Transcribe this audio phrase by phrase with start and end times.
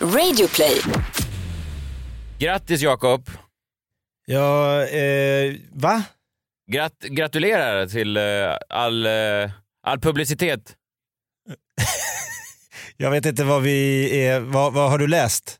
[0.00, 0.80] Radioplay.
[2.38, 3.30] Grattis Jakob!
[4.26, 6.02] Ja, eh, va?
[6.72, 8.22] Grat gratulerar till eh,
[8.68, 9.50] all, eh,
[9.82, 10.74] all publicitet.
[12.96, 15.56] Jag vet inte vad vi är, vad, vad har du läst?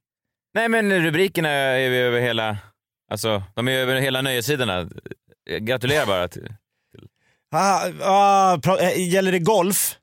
[0.55, 2.59] Nej men rubrikerna är ju över hela,
[3.11, 4.89] alltså de är över hela nöjessidorna.
[5.61, 6.29] Gratulerar bara.
[6.29, 6.52] Till.
[7.50, 9.96] Ah, ah, pra- eh, gäller det golf?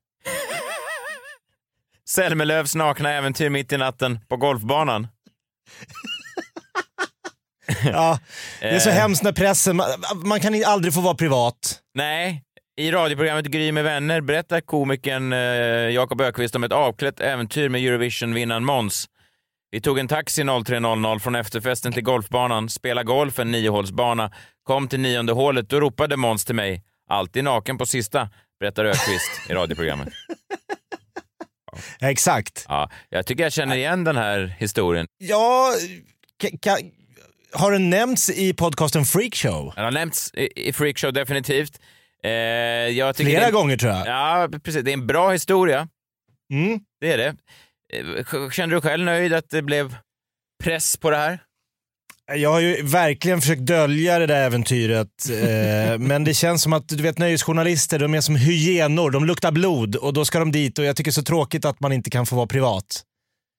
[2.10, 5.08] Zelmerlöws nakna äventyr mitt i natten på golfbanan.
[7.84, 8.20] Ja,
[8.60, 8.96] det är så Eh.
[8.96, 9.88] hemskt när pressen, man,
[10.26, 11.80] man kan aldrig få vara privat.
[11.94, 12.44] Nej,
[12.78, 15.40] i radioprogrammet Gry med vänner berättar komikern eh,
[15.90, 19.06] Jakob Ökvist om ett avklätt äventyr med Eurovision-vinnaren Måns.
[19.72, 24.32] Vi tog en taxi 03.00 från efterfesten till golfbanan, spela golf en niohålsbana,
[24.64, 28.30] kom till nionde hålet, då ropade Måns till mig, alltid naken på sista,
[28.60, 30.08] berättar Ökvist i radioprogrammet.
[32.00, 32.66] Ja, exakt.
[32.68, 35.08] Ja, jag tycker jag känner igen den här historien.
[35.18, 35.74] Ja,
[37.54, 39.74] har den nämnts i podcasten Freakshow?
[39.76, 41.80] Den har nämnts i, i Freakshow definitivt.
[42.24, 44.08] Eh, jag tycker Flera det gånger tror jag.
[44.08, 44.84] Ja, precis.
[44.84, 45.88] Det är en bra historia.
[46.54, 46.80] Mm.
[47.02, 47.36] Det är det.
[47.94, 49.96] Eh, Kände du själv nöjd att det blev
[50.64, 51.40] press på det här?
[52.34, 56.90] Jag har ju verkligen försökt dölja det där äventyret, eh, men det känns som att
[56.90, 60.80] du vet nöjesjournalister, de är som hyenor, de luktar blod och då ska de dit
[60.80, 63.04] och jag tycker det är så tråkigt att man inte kan få vara privat.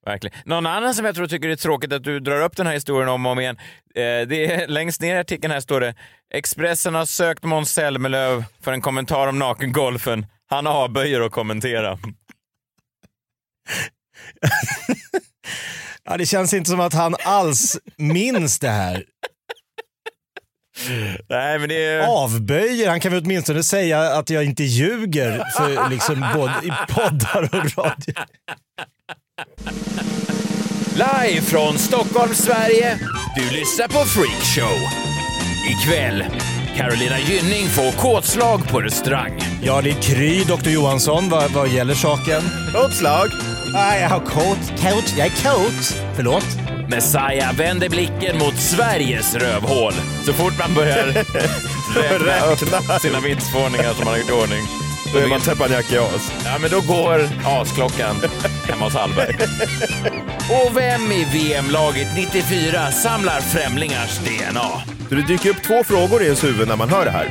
[0.06, 0.38] Verkligen.
[0.44, 2.74] Någon annan som jag tror tycker det är tråkigt att du drar upp den här
[2.74, 3.56] historien om och om igen.
[3.94, 5.94] Eh, det är, längst ner i artikeln här står det
[6.34, 10.26] Expressen har sökt Måns Zelmerlöw för en kommentar om nakengolfen.
[10.46, 11.98] Han avböjer att kommentera.
[16.06, 19.04] Ja, det känns inte som att han alls minns det här.
[21.28, 22.00] Nej, men det är...
[22.00, 27.42] Avböjer, han kan väl åtminstone säga att jag inte ljuger för liksom både i poddar
[27.42, 28.14] och radio.
[30.94, 32.98] Live från Stockholm, Sverige.
[33.36, 34.78] Du lyssnar på Freakshow.
[35.70, 36.24] Ikväll,
[36.76, 39.40] Carolina Gynning får kåtslag på restaurang.
[39.62, 42.42] Ja, det är Kry, Dr Johansson, vad, vad gäller saken.
[42.74, 43.28] Rådslag.
[43.76, 44.72] Nej, jag har coat.
[44.82, 45.14] Coat?
[45.18, 46.00] Jag är coat.
[46.14, 46.46] Förlåt?
[46.88, 49.92] Messiah vänder blicken mot Sveriges rövhål.
[50.24, 51.06] Så fort man börjar
[52.18, 54.62] räkna upp sina vinstvarningar som man har gjort i ordning.
[55.12, 56.32] Då är man teppanyaki-as.
[56.44, 58.16] Ja, men då går asklockan
[58.68, 59.36] hemma hos Hallberg.
[60.50, 64.70] Och vem i VM-laget 94 samlar främlingars DNA?
[65.08, 67.28] Så det dyker upp två frågor i ens huvud när man hör det här.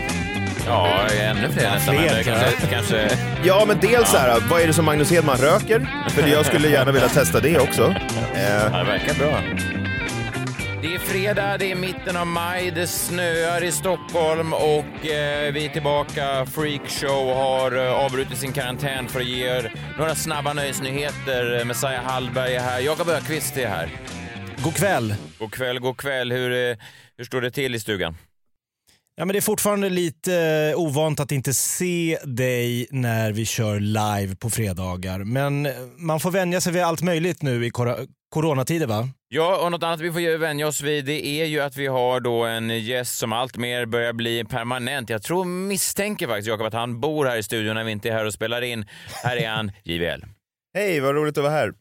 [0.65, 1.95] Ja, ännu fler nästan.
[1.95, 3.09] fler, men kanske, kanske...
[3.43, 5.87] Ja, men dels så här, vad är det som Magnus Hedman röker?
[6.09, 7.95] För jag skulle gärna vilja testa det också.
[8.35, 9.39] Eh, Ja, det verkar bra.
[10.81, 15.65] Det är fredag, det är mitten av maj, det snöar i Stockholm och eh, vi
[15.65, 16.45] är tillbaka.
[16.45, 21.59] Freakshow har eh, avbrutit sin karantän för att ge er några snabba nöjesnyheter.
[21.59, 23.89] Eh, Messiah Hallberg är här, Jakob Ökvist är här.
[24.57, 25.15] God kväll.
[25.39, 26.31] God kväll, god kväll.
[26.31, 26.77] Hur, eh,
[27.17, 28.17] hur står det till i stugan?
[29.17, 30.35] Ja, men det är fortfarande lite
[30.73, 35.19] eh, ovant att inte se dig när vi kör live på fredagar.
[35.19, 39.09] Men eh, man får vänja sig vid allt möjligt nu i kor- coronatider va?
[39.27, 42.19] Ja, och något annat vi får vänja oss vid det är ju att vi har
[42.19, 45.09] då en gäst som allt mer börjar bli permanent.
[45.09, 48.13] Jag tror, misstänker faktiskt Jakob att han bor här i studion när vi inte är
[48.13, 48.85] här och spelar in.
[49.23, 50.23] Här är han, JVL.
[50.73, 51.73] Hej, vad roligt att vara här.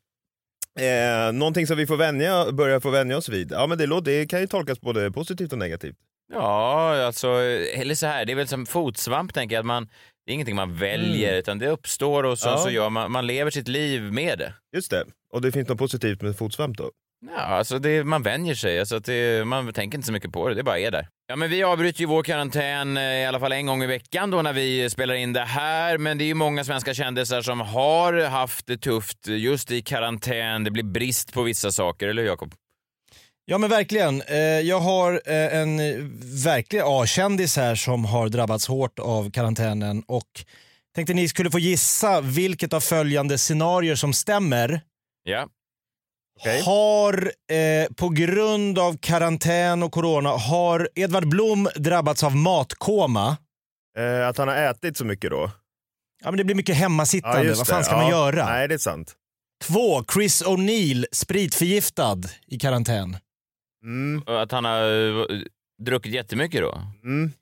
[0.81, 3.53] Eh, någonting som vi får vänja, börja få vänja oss vid.
[3.53, 5.97] Ja, men det, låter, det kan ju tolkas både positivt och negativt.
[6.33, 7.29] Ja, alltså,
[7.75, 9.85] eller så här, det är väl som fotsvamp tänker jag, att man,
[10.27, 12.59] det är ingenting man väljer utan det uppstår och så, Ja.
[12.59, 14.55] så gör man, man lever sitt liv med det.
[14.77, 15.05] Just det.
[15.33, 16.91] Och det finns något positivt med fotsvamp då?
[17.37, 20.55] Ja, alltså det, man vänjer sig, alltså det, man tänker inte så mycket på det,
[20.55, 21.09] det bara är där.
[21.27, 24.31] Ja, men vi avbryter ju vår karantän eh, i alla fall en gång i veckan
[24.31, 27.61] då när vi spelar in det här, men det är ju många svenska kändisar som
[27.61, 30.65] har haft det tufft just i karantän.
[30.65, 32.55] Det blir brist på vissa saker, eller hur Jakob?
[33.47, 34.22] Ja men verkligen.
[34.22, 35.77] Eh, Jag har eh, en
[36.44, 40.44] verklig A-kändis här som har drabbats hårt av karantänen och
[40.94, 44.81] tänkte ni skulle få gissa vilket av följande scenarier som stämmer.
[45.22, 45.49] Ja.
[46.41, 46.62] Okej.
[46.62, 53.37] Har eh, på grund av karantän och corona, har Edvard Blom drabbats av matkoma?
[53.99, 55.50] Eh, att han har ätit så mycket då?
[56.23, 58.00] Ja men det blir mycket hemmasittande, just vad fan ska ja.
[58.00, 58.46] man göra?
[58.46, 59.14] Nej, det är sant.
[59.64, 63.17] Två, Chris O'Neill spritförgiftad i karantän.
[63.84, 64.82] Mm, Att han har
[65.20, 65.38] eh,
[65.82, 66.82] druckit jättemycket då?
[67.04, 67.32] mm.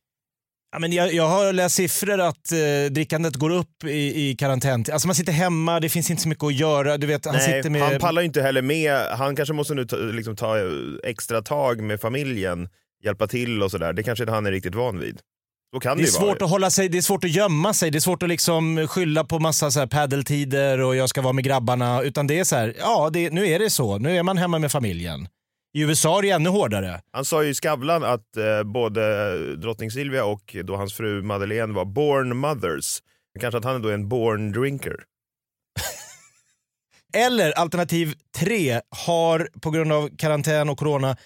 [0.74, 4.84] Ja, men jag, jag har läst siffror att eh, drickandet går upp i, i karantän.
[4.92, 6.98] Alltså man sitter hemma, det finns inte så mycket att göra.
[6.98, 7.82] Du vet, han Nej, sitter med...
[7.82, 9.06] han pallar ju inte heller med.
[9.18, 10.56] Han kanske måste nu ta, liksom, ta
[11.04, 12.68] extra tag med familjen,
[13.04, 13.92] hjälpa till och sådär.
[13.92, 15.14] Det kanske inte han är riktigt van vid.
[15.72, 16.06] Det det, är ju vara.
[16.06, 18.86] svårt att hålla sig, det är svårt att gömma sig, det är svårt att liksom
[18.88, 22.02] skylla på massa så här paddeltider och jag ska vara med grabbarna.
[22.02, 24.58] Utan det är så här, ja det, nu är det så, nu är man hemma
[24.58, 25.28] med familjen.
[25.74, 27.00] I USA är det ännu hårdare.
[27.12, 31.72] Han sa ju i Skavlan att eh, både drottning Silvia och då hans fru Madeleine
[31.74, 33.02] var born mothers.
[33.34, 34.96] Men Kanske att han är då en born drinker.
[37.26, 41.16] Eller alternativ tre, har på grund av karantän och corona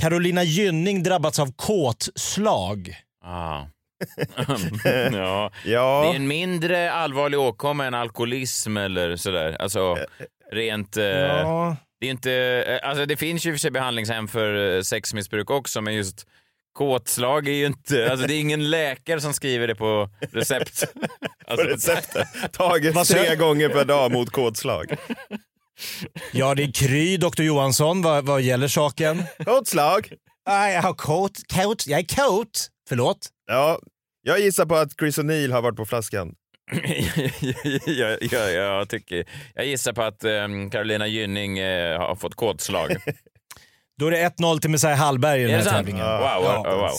[0.00, 2.96] Carolina Gynning drabbats av kåtslag.
[3.24, 3.62] Ah.
[5.14, 5.50] ja.
[5.64, 9.56] Det är Ja, en mindre allvarlig åkomma än alkoholism eller sådär.
[9.60, 9.98] Alltså
[10.52, 10.96] rent...
[10.96, 11.76] Eh, Ja.
[12.02, 12.32] Det är inte...
[12.82, 16.26] eh, Alltså det finns ju för sig behandlingshem för eh, sexmissbruk också, men just
[16.72, 18.10] kåtslag är ju inte...
[18.10, 20.84] Alltså det är ingen läkare som skriver det på recept.
[20.94, 21.06] på
[21.46, 22.28] Alltså, receptet.
[22.52, 24.96] Taget tre gånger per dag mot kodslag.
[26.32, 29.22] ja, det är Kry, Dr Johansson, vad, vad gäller saken.
[29.44, 30.12] Kodslag!
[30.46, 32.68] Nej, jag har kåt, kåt, jag är kåt.
[32.88, 33.28] Förlåt?
[33.46, 33.78] Ja,
[34.22, 36.34] jag gissar på att Chris O'Neill har varit på flaskan.
[37.86, 39.24] jag, jag, jag, tycker,
[39.54, 42.96] jag gissar på att um, Carolina Gynning eh, har fått kåtslag.
[43.98, 45.76] Då är det 1-0 till Messiah Hallberg i den är här sant?
[45.76, 46.06] tävlingen.
[46.06, 46.90] Wow, wow, wow.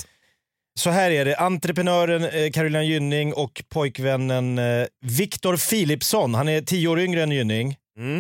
[0.80, 6.62] Så här är det, entreprenören eh, Carolina Gynning och pojkvännen eh, Viktor Philipsson, han är
[6.62, 7.76] tio år yngre än Gynning.
[7.98, 8.20] Mm.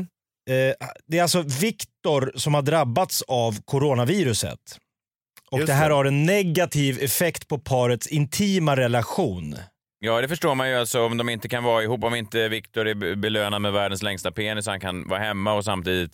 [0.50, 4.60] Eh, det är alltså Viktor som har drabbats av coronaviruset.
[5.52, 5.96] Och Just det här det.
[5.96, 9.56] har en negativ effekt på parets intima relation.
[10.06, 12.88] Ja, det förstår man ju alltså om de inte kan vara ihop, om inte Viktor
[12.88, 16.12] är be- belönad med världens längsta penis, han kan vara hemma och samtidigt,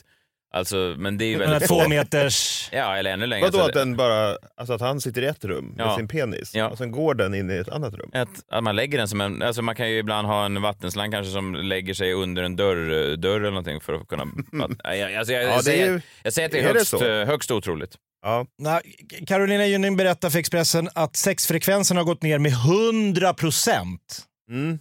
[0.54, 2.70] alltså, men det är ju väldigt två meters...
[2.72, 3.46] Ja, eller ännu längre.
[3.46, 5.96] Vadå Så att den bara, alltså att han sitter i ett rum med Ja.
[5.98, 6.68] sin penis Ja.
[6.68, 8.10] och sen går den in i ett annat rum?
[8.14, 11.12] Att, att man lägger den som en, alltså man kan ju ibland ha en vattenslang
[11.12, 14.24] kanske som lägger sig under en dörr, dörr eller någonting för att kunna...
[14.84, 16.64] Att, jag, alltså jag, Ja, jag, det är säger, ju- jag säger att det är,
[16.64, 17.06] är det högst, så?
[17.08, 17.96] eh, högst otroligt.
[18.22, 18.46] Ja.
[18.58, 18.82] Nej,
[19.28, 24.26] Carolina Gynning berättar för Expressen att sexfrekvensen har gått ner med 100 procent.
[24.52, 24.80] Mm.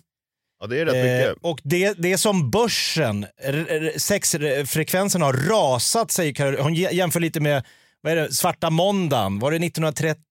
[0.61, 1.45] ja, det är rätt Eh, mycket.
[1.45, 3.27] och det, det är som börsen,
[3.97, 6.63] sexfrekvensen har rasat säger Carolina.
[6.63, 7.67] Hon jä- jämför lite med
[8.01, 10.23] vad är det, svarta måndagen, var det 1930?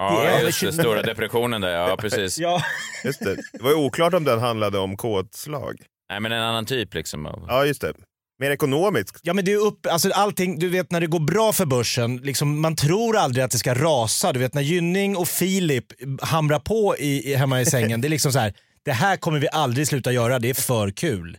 [0.00, 0.72] Ja, Det är just det.
[0.72, 2.38] Stora depressionen där, ja precis.
[2.38, 2.62] Ja.
[3.04, 3.34] Just det.
[3.34, 5.76] det var ju oklart om den handlade om kodslag.
[6.10, 7.26] Nej, men en annan typ liksom.
[7.26, 7.92] av- Ja, just det.
[8.40, 9.20] Mer ekonomiskt.
[9.22, 12.16] Ja men det är upp, alltså allting, du vet när det går bra för börsen,
[12.16, 14.32] liksom, man tror aldrig att det ska rasa.
[14.32, 15.84] Du vet när Gynning och Filip
[16.22, 18.54] hamrar på i, i, hemma i sängen, det är liksom så här.
[18.84, 21.38] Det här kommer vi aldrig sluta göra, det är för kul.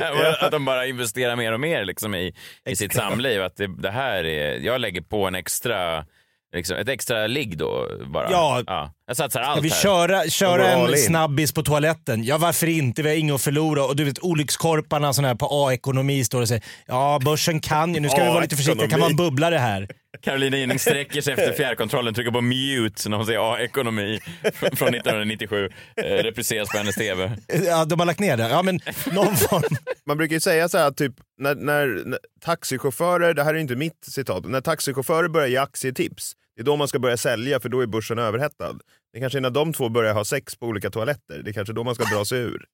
[0.40, 2.34] Att de bara investerar mer och mer liksom i,
[2.68, 3.42] i sitt samliv.
[3.42, 6.06] Att det, det här är, jag lägger på en extra,
[6.54, 8.30] liksom, ett extra ligg då bara.
[8.30, 8.92] Ja.
[9.08, 9.76] Jag satsar Ska allt vi här.
[9.82, 10.96] köra, köra en in.
[10.98, 12.24] snabbis på toaletten?
[12.24, 13.84] Ja varför inte, vi har inget att förlora.
[13.84, 18.00] Och du vet olyckskorparna sån här på A-ekonomi står och säger ja börsen kan ju,
[18.00, 19.88] nu ska vi vara lite försiktiga, det kan vara en bubblare här.
[20.22, 24.20] Carolina Gynning sträcker sig efter fjärrkontrollen, trycker på mute när hon säger ja, ekonomi
[24.52, 25.68] från 1997.
[25.96, 27.32] Eh, repriseras på hennes TV.
[27.66, 28.48] Ja de har lagt ner det.
[28.48, 28.80] Ja men
[29.12, 29.76] någon form.
[30.06, 33.76] Man brukar ju säga så här typ när, när, när taxichaufförer, det här är inte
[33.76, 37.68] mitt citat, när taxichaufförer börjar ge aktietips, det är då man ska börja sälja för
[37.68, 38.78] då är börsen överhettad.
[39.12, 41.72] Det kanske är när de två börjar ha sex på olika toaletter, det är kanske
[41.74, 42.64] då man ska dra sig ur.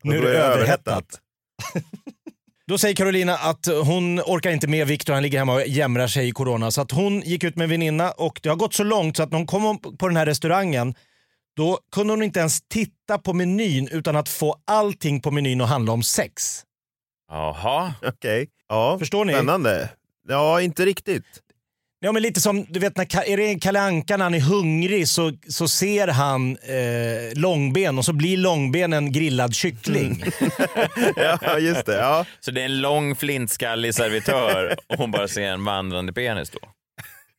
[0.00, 1.20] Och Nu är då det överhettat.
[2.66, 6.28] Då säger Carolina att hon orkar inte med Viktor, han ligger hemma och jämrar sig
[6.28, 6.70] i corona.
[6.70, 9.22] Så att hon gick ut med en väninna och det har gått så långt så
[9.22, 10.94] att när hon kom på den här restaurangen
[11.56, 15.68] då kunde hon inte ens titta på menyn utan att få allting på menyn att
[15.68, 16.62] handla om sex.
[17.30, 17.94] Jaha.
[18.06, 19.32] Okej, ja, Förstår ni?
[19.32, 19.90] spännande.
[20.28, 21.40] Ja, inte riktigt.
[22.04, 25.08] Ja men lite som, du vet när är det Kalle Anka när han är hungrig
[25.08, 30.24] så, så ser han eh, långben och så blir långben en grillad kyckling.
[31.16, 31.96] Ja, just det.
[31.96, 32.24] Ja.
[32.40, 36.58] Så det är en lång flintskallig servitör och hon bara ser en vandrande penis då?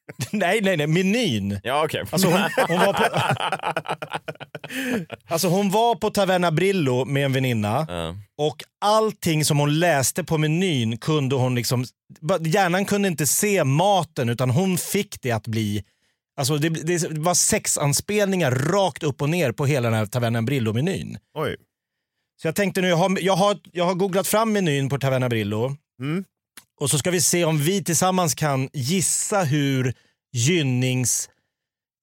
[0.32, 1.60] nej nej nej, menyn.
[1.64, 2.04] Ja, okej.
[2.12, 3.04] Alltså hon, hon, var på,
[5.34, 8.16] alltså hon var på Taverna Brillo med en väninna Ja.
[8.38, 11.86] och allting som hon läste på menyn kunde hon liksom,
[12.46, 15.84] hjärnan kunde inte se maten utan hon fick det att bli,
[16.38, 21.18] alltså det, det var sexanspelningar rakt upp och ner på hela den här Taverna Brillo-menyn.
[21.38, 21.56] Oj.
[22.42, 25.30] Så jag tänkte nu, jag har, jag har, jag har googlat fram menyn på Taverna
[25.30, 26.24] Brillo Mm.
[26.80, 29.94] Och så ska vi se om vi tillsammans kan gissa hur
[30.34, 31.30] Gynnings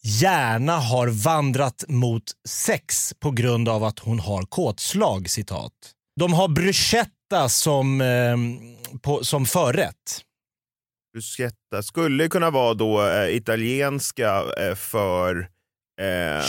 [0.02, 5.72] hjärna har vandrat mot sex på grund av att hon har kåtslag, citat.
[6.20, 8.36] De har bruschetta som, eh,
[9.00, 10.24] på, som förrätt.
[11.12, 15.48] Bruschetta skulle kunna vara då eh, italienska eh, för
[16.00, 16.42] eh,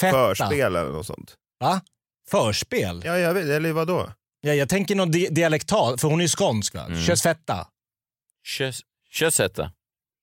[0.00, 1.34] förspel eller något sånt.
[1.60, 1.80] Va?
[2.30, 3.02] Förspel?
[3.04, 3.12] Ja.
[3.12, 4.10] Ja, jag vet, eller vadå?
[4.54, 6.84] Jag tänker någon di dialektal, för hon är ju skånsk va?
[6.84, 7.02] Mm.
[7.06, 7.68] Körsfetta.
[8.46, 9.72] Kös- Sjösätta.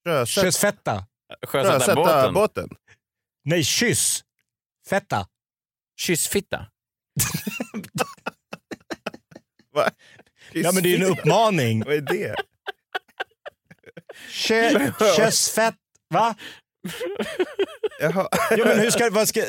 [0.06, 1.06] Sjösätta, Körsfetta.
[1.48, 2.34] Sjösätta båten.
[2.34, 2.70] båten.
[3.46, 4.24] Nej, kyss.
[4.90, 5.28] Fetta.
[6.00, 6.58] Kyssfitta.
[9.74, 9.90] Va?
[10.52, 11.84] Ja men det är ju en uppmaning.
[11.84, 12.36] Vad är det?
[14.32, 15.76] Kö, kössfett.
[16.10, 16.36] Va?
[18.00, 18.28] Jaha.
[18.52, 19.42] Ja men hur ska, vad ska,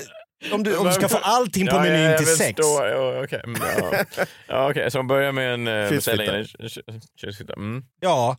[0.53, 2.59] om, du, om du ska få allting på Ja, menyn jag till sex.
[2.63, 3.41] Ja, okej.
[3.45, 4.05] Mm, Ja,
[4.49, 4.91] ja, okej.
[4.91, 6.17] Så hon börjar med en Kyssfitta.
[6.23, 7.53] beställning.
[7.57, 7.85] Mm.
[8.01, 8.37] Ja.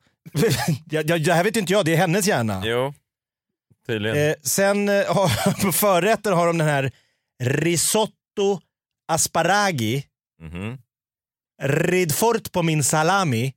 [0.91, 2.61] ja, ja, det här vet inte jag, det är hennes hjärna.
[2.65, 2.93] Jo,
[3.87, 4.17] tydligen.
[4.29, 6.91] Eh, sen eh, har, på förrätter har de den här
[7.43, 8.59] risotto
[9.07, 10.05] asparagi,
[10.41, 10.77] Mhm.
[11.63, 13.53] ridfort på min salami,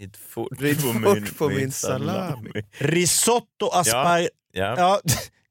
[0.00, 2.50] Rid fort Rid fort på min salami.
[2.78, 4.28] risotto asparagi.
[4.52, 5.00] Ja, Ja.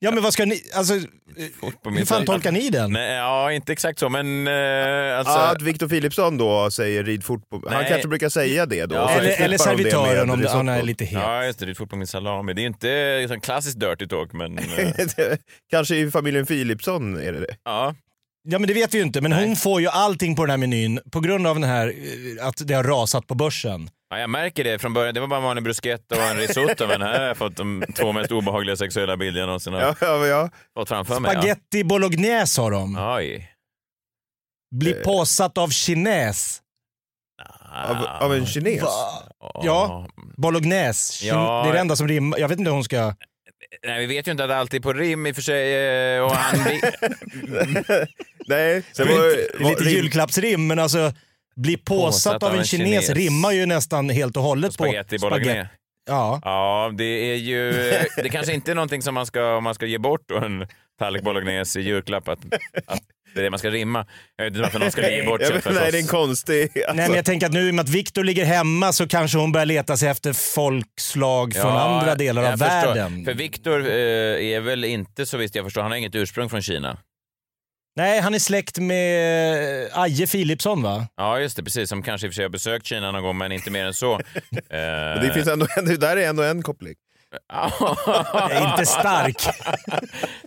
[0.03, 2.91] Ja men vad ska ni, alltså hur fan tolkar ni den?
[2.91, 5.34] Nej, ja, inte exakt så, men uh, alltså...
[5.34, 7.62] Ja, att Victor Philipsson då säger rid fort på...
[7.70, 7.89] Han Nej.
[7.89, 8.96] kanske brukar säga det då.
[8.96, 11.22] Ja, eller, eller servitören om han är lite het.
[11.22, 11.65] Ja, just det.
[11.65, 12.53] Rid fort på min salami.
[12.53, 14.58] Det är inte liksom, klassiskt dirty talk, men...
[14.58, 14.63] eh,
[15.70, 17.55] kanske i familjen Philipsson är det det.
[17.63, 17.96] ja.
[18.43, 19.48] Ja men det vet vi ju inte, men Nej.
[19.48, 22.67] hon får ju allting på den här menyn på grund av den här, eh, att
[22.67, 23.89] det har rasat på börsen.
[24.12, 25.13] Ja, jag märker det från början.
[25.13, 27.84] Det var bara en vanlig bruschetta och en risotto, men här har jag fått de
[27.96, 30.50] två mest obehagliga sexuella bilder jag någonsin har Ja, ja, ja.
[30.74, 31.32] fått framför mig.
[31.32, 32.96] Spaghetti bolognese har de.
[32.96, 33.18] Ja.
[33.18, 33.48] Oj.
[34.75, 35.03] Blir Eh.
[35.03, 36.62] påsatt av kines.
[37.88, 38.84] Av, av en kines.
[39.63, 40.08] Ja.
[40.38, 41.25] Bolognese.
[41.27, 41.62] Ja.
[41.63, 42.38] Det är det enda som rimmar.
[42.39, 43.13] Jag vet inte hur hon ska...
[43.86, 45.75] Nej, vi vet ju inte att det alltid är på rim i och för sig.
[46.15, 46.60] eh, Och han,
[48.48, 51.13] Nej, var, lite, var, lite rim- julklappsrim, men alltså
[51.62, 55.70] bli påsatt, av en kines, rimmar ju nästan helt och hållet på spaghetti bolognese.
[56.10, 56.41] Ja.
[56.44, 57.72] Ja, det är ju...
[58.24, 60.68] Det kanske inte är någonting som man ska, om man ska ge bort då en
[61.00, 62.39] tallrik bolognese i julklapp, att,
[62.86, 63.01] att
[63.34, 64.06] det är det man ska rimma.
[64.36, 66.62] Jag vet inte varför någon skulle ge bort men, nej, det är en konstig...
[66.62, 69.08] Alltså, Nej men jag tänker att nu i och med att Victor ligger hemma så
[69.08, 72.65] kanske hon börjar leta sig efter folkslag från Ja, andra delar av förstår.
[72.68, 73.25] världen.
[73.25, 73.96] För Victor eh,
[74.56, 76.98] är väl inte, så visst jag förstår, han har inget ursprung från Kina.
[77.96, 81.08] Nej, han är släkt med Aje Philipsson va?
[81.18, 81.90] Ja, just det, precis.
[81.90, 83.94] Som kanske i och för sig har besökt Kina någon gång, men inte mer än
[83.94, 84.14] så.
[84.70, 86.94] Eh, det, finns ändå, det där är ändå en koppling.
[87.50, 89.36] Jag är inte stark.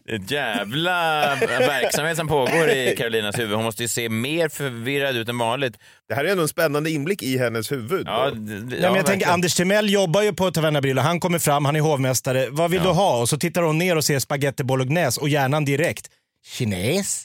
[0.05, 3.55] Det är en jävla verksamhet som pågår i Carolinas huvud.
[3.57, 5.77] Hon måste ju se mer förvirrad ut än vanligt.
[6.09, 8.07] Det här är ändå en spännande inblick i hennes huvud.
[8.07, 9.33] Ja, d- Nej, men ja, jag tänker, verkligen.
[9.33, 11.03] Anders Timell jobbar ju på Taverna Brillo.
[11.03, 12.47] Han kommer fram, han är hovmästare.
[12.51, 12.87] Vad vill Ja.
[12.91, 13.21] du ha?
[13.21, 16.07] Och så tittar hon ner och ser spaghetti bolognese och hjärnan direkt.
[16.47, 17.25] Kines?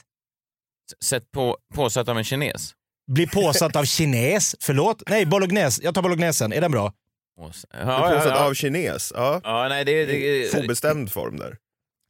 [1.04, 2.74] Sätt på, påsatt av en kines.
[3.12, 4.56] Blir påsatt av kines?
[4.60, 5.02] Förlåt?
[5.08, 5.80] Nej, bolognese.
[5.84, 6.52] Jag tar bolognesen.
[6.52, 6.92] Är den bra?
[7.36, 7.46] Ja,
[8.12, 8.46] Påsatt ja.
[8.46, 9.12] av kines.
[9.16, 9.40] Ja.
[9.44, 11.56] ja, nej, det, det, Obestämd form där.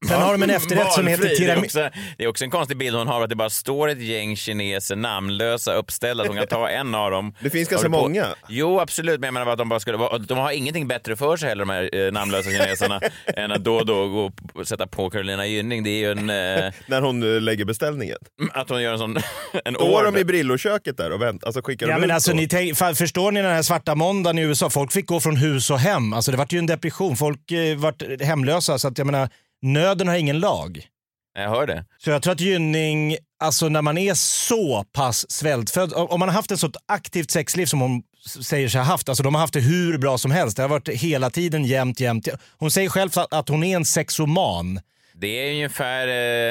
[0.09, 1.28] Sen har de en efterrätt som heter.
[1.28, 1.64] Det tiramisu.
[1.66, 4.37] också, det är också en konstig bild hon har, att det bara står ett gäng
[4.37, 6.25] kineser namnlösa uppställda.
[6.26, 7.35] Hon kan ta en av dem.
[7.40, 8.26] Det finns ganska många.
[8.49, 11.37] Jo, absolut, men jag menar att de bara skulle vara, de har ingenting bättre för
[11.37, 13.00] sig heller, de här eh, namnlösa kineserna,
[13.37, 15.83] än att då och då gå och sätta på Carolina Gynning.
[15.83, 16.30] Det är ju en...
[16.30, 18.16] Eh, När hon eh, lägger beställningen.
[18.52, 19.16] att hon gör en sån...
[19.64, 21.47] En Står de i Brilloköket där och väntar?
[21.47, 24.38] Alltså skickar Ja, de men ut alltså, ni tänk, förstår ni den här svarta måndagen
[24.38, 24.71] i USA?
[24.71, 26.12] Folk fick gå från hus och hem.
[26.12, 27.16] Alltså, det vart ju en depression.
[27.16, 28.78] Folk eh, vart hemlösa.
[28.78, 29.28] Så att, jag menar,
[29.62, 30.87] nöden har ingen lag.
[31.35, 31.85] Jag hör det.
[31.99, 36.29] Så jag tror att Gynning, alltså när man är så pass svältfödd, om om man
[36.29, 38.02] har haft ett så aktivt sexliv som hon
[38.43, 40.57] säger sig ha haft, alltså de har haft det hur bra som helst.
[40.57, 42.29] Det har varit hela tiden jämt, jämt.
[42.59, 44.81] Hon säger själv att- hon är en sexoman.
[45.14, 46.09] Det är ungefär,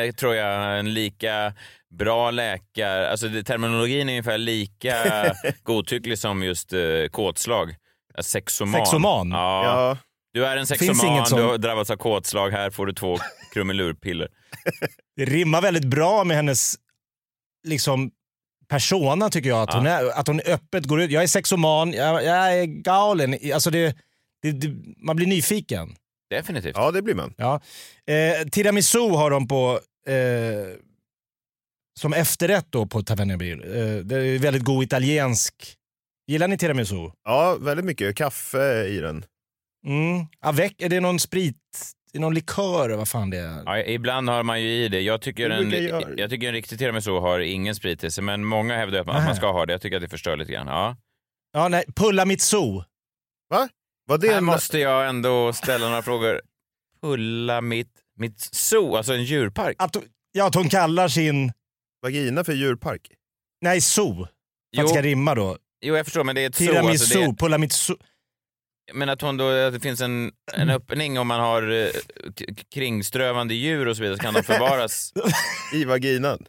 [0.07, 1.53] eh, tror jag, en lika
[1.91, 3.09] bra läkare...
[3.11, 4.95] Alltså det, terminologin är ungefär lika
[5.63, 6.79] godtycklig som just eh,
[7.11, 7.75] kåtslag.
[8.21, 8.73] Sexoman.
[8.85, 9.31] Sexoman?
[9.31, 9.63] Ja.
[9.65, 9.97] Ja,
[10.39, 12.49] Du är en sexoman, du har drabbats av kåtslag.
[12.49, 13.17] Här får du två
[13.53, 14.27] krumelurpiller.
[15.15, 16.75] Det rimmar väldigt bra med hennes
[17.67, 18.11] liksom,
[18.69, 19.61] persona tycker jag.
[19.61, 19.77] Att, Ja.
[19.77, 21.11] hon är, att hon öppet går ut.
[21.11, 23.37] Jag är sexoman, jag, jag är galen.
[23.53, 23.97] Alltså det,
[24.41, 25.95] det, det, man blir nyfiken.
[26.29, 26.75] Definitivt.
[26.75, 27.33] ja, det blir man.
[27.37, 27.61] Ja.
[28.07, 30.75] Eh, tiramisu har de på eh,
[31.99, 33.61] som efterrätt då på Taverna Bril.
[33.63, 35.75] Eh, det är väldigt god italiensk.
[36.27, 37.09] Gillar ni tiramisu?
[37.23, 39.25] Ja, väldigt mycket kaffe i den.
[39.85, 40.25] Mm.
[40.39, 41.55] Avec, är det någon sprit,
[42.09, 42.89] är det någon likör?
[42.89, 43.63] Vad fan det är?
[43.65, 45.01] Ja, ibland har man ju i det.
[45.01, 48.45] Jag tycker, en, jag jag tycker en riktig tiramisu har ingen sprit i sig, men
[48.45, 49.73] många hävdar att man, att man ska ha det.
[49.73, 50.67] Jag tycker att det förstör lite grann.
[50.67, 50.97] Ja.
[51.53, 52.57] Ja, nej, Pullamitsu.
[54.05, 54.43] Var det Här en...
[54.43, 56.41] måste jag ändå ställa några frågor.
[57.01, 59.75] Pulla mitt, mitt zoo, alltså en djurpark.
[59.79, 59.97] Att,
[60.31, 61.51] ja, att hon kallar sin...
[62.01, 63.11] vagina för djurpark?
[63.61, 64.15] Nej, zoo.
[64.75, 65.57] För att det ska rimma då.
[65.81, 66.65] jo, jag förstår, men det är ett zoo.
[66.67, 67.95] Tiramisu, Alltså det, Pullamitsu.
[68.93, 71.87] Men att hon då, att det finns en, en öppning om man har eh,
[72.73, 75.13] kringströvande djur och så vidare, så kan de förvaras.
[75.73, 76.45] I vaginan?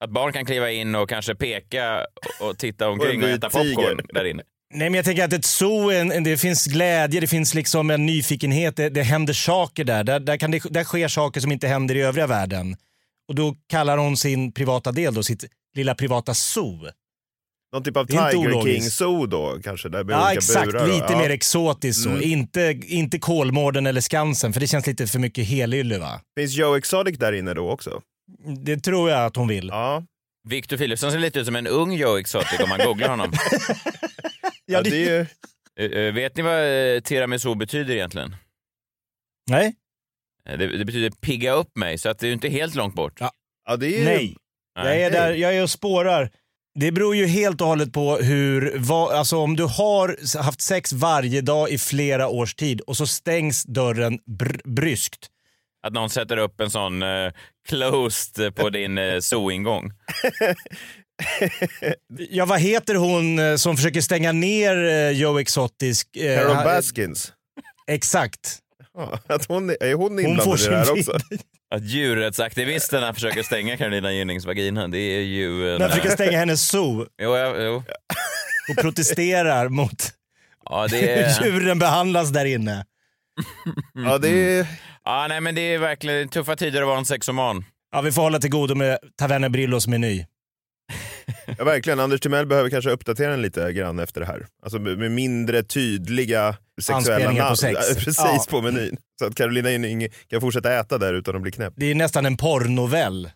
[0.00, 2.06] att barn kan kliva in och kanske peka
[2.40, 4.14] och titta omkring och, vit äta popcorn tiger.
[4.14, 4.42] där inne.
[4.74, 8.06] Nej, men jag tänker att ett zoo, en, det finns glädje, det finns liksom en
[8.06, 10.04] nyfikenhet, det, det händer saker där.
[10.04, 12.76] Där, där, kan det, där sker saker som inte händer i övriga världen.
[13.28, 16.88] Och då kallar hon sin privata del då sitt lilla privata zoo.
[17.74, 18.96] Någon typ av Det är Tiger King ologiskt.
[18.96, 19.88] Zoo då kanske?
[19.88, 20.66] Där med Ja, olika exakt.
[20.66, 21.18] burar, lite ja.
[21.18, 22.08] mer exotiskt så.
[22.08, 22.22] Mm.
[22.22, 26.20] Inte, inte Kolmården eller Skansen, för det känns lite för mycket helylle va?
[26.38, 28.02] Finns Joe Exotic där inne då också?
[28.64, 29.68] Det tror jag att hon vill.
[29.68, 30.04] Ja,
[30.48, 33.32] Victor Philipsson ser lite ut som en ung Joe Exotic om man googlar honom.
[34.66, 35.26] ja det är ju...
[35.80, 38.36] Eh, eh, vet ni vad eh, tiramisu betyder egentligen?
[39.50, 39.74] Nej?
[40.44, 43.16] Det, det betyder pigga upp mig, så att det är inte helt långt bort.
[43.20, 43.30] Ja.
[43.68, 44.04] Ja, det är ju...
[44.04, 44.36] Nej.
[44.74, 46.30] Jag är, där, jag är och spårar.
[46.80, 50.92] Det beror ju helt och hållet på hur, vad, alltså om du har haft sex
[50.92, 55.26] varje dag i flera års tid och så stängs dörren br- bryskt.
[55.86, 57.32] Att någon sätter upp en sån eh,
[57.68, 59.92] closed på din uh, zoo-ingång.
[62.30, 66.04] Ja, vad heter hon eh, som försöker stänga ner eh, Joe Exotic?
[66.16, 67.32] Eh, Carol Baskins.
[67.86, 68.58] Exakt.
[68.96, 71.18] Ja, att hon, är- är hon Hon inblandad får i det här också?
[71.74, 75.72] Att djurrättsaktivisterna försöker stänga Carolina Gynnings vagina, det är ju...
[75.74, 77.82] En, De försöker stänga hennes zoo jo, ja, jo.
[78.70, 80.12] och protesterar mot
[80.70, 81.44] Ja, det hur är...
[81.44, 82.84] djuren behandlas där inne.
[83.94, 84.66] Ja, det är...
[85.04, 87.64] Ja, nej, men det är verkligen tuffa tider att vara en sexoman.
[87.92, 90.24] Ja, vi får hålla till godo med Taverne Brillos meny.
[91.58, 92.00] Ja, verkligen.
[92.00, 94.46] Anders Timell behöver kanske uppdatera den lite grann efter det här.
[94.62, 97.56] Alltså med mindre tydliga sexuella Anspelningar på namn.
[97.56, 97.94] sex.
[98.04, 98.44] Precis, Ja.
[98.50, 98.96] på menyn.
[99.18, 101.72] Så att Carolina Gynning kan fortsätta äta där utan att bli knäpp.
[101.76, 103.30] Det är nästan en porrnovell.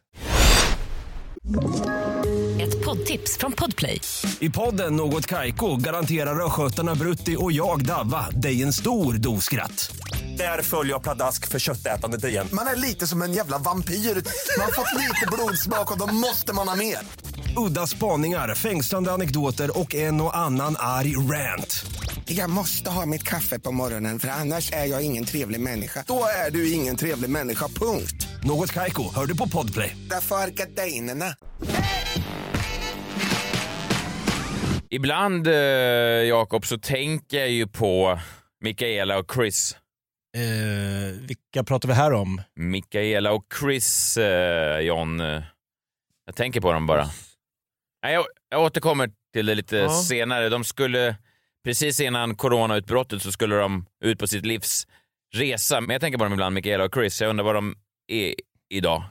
[2.60, 4.00] Ett poddtips från Podplay.
[4.40, 9.96] I podden Något Kaiko garanterar östgötarna Brutti och jag, Davva, dig en stor dos skratt.
[10.38, 12.48] Där följer jag pladask för köttätandet igen.
[12.52, 13.94] Man är lite som en jävla vampyr.
[13.94, 16.98] Man har fått lite blodsmak och då måste man ha mer.
[17.56, 21.86] Udda spaningar, fängslande anekdoter och en och annan arg rant.
[22.24, 26.04] Jag måste ha mitt kaffe på morgonen för annars är jag ingen trevlig människa.
[26.06, 28.26] Då är du ingen trevlig människa, punkt.
[28.44, 29.96] Något Kaiko, hör du på Podplay.
[30.10, 31.34] Därför är gardinerna.
[34.90, 35.54] Ibland, eh,
[36.28, 38.20] Jakob, så tänker jag ju på
[38.64, 39.76] Mikaela och Chris.
[40.38, 42.42] Eh, vilka pratar vi här om?
[42.54, 45.18] Mikaela och Chris, eh, John.
[46.26, 47.04] Jag tänker på dem bara.
[48.02, 50.02] Nej, jag, jag återkommer till det lite Ja.
[50.02, 50.48] senare.
[50.48, 51.16] De skulle,
[51.64, 54.86] precis innan coronautbrottet så skulle de ut på sitt livs
[55.34, 55.80] resa.
[55.80, 57.20] Men jag tänker på dem ibland, Mikaela och Chris.
[57.20, 57.74] Jag undrar vad de
[58.08, 58.34] är
[58.70, 59.02] idag.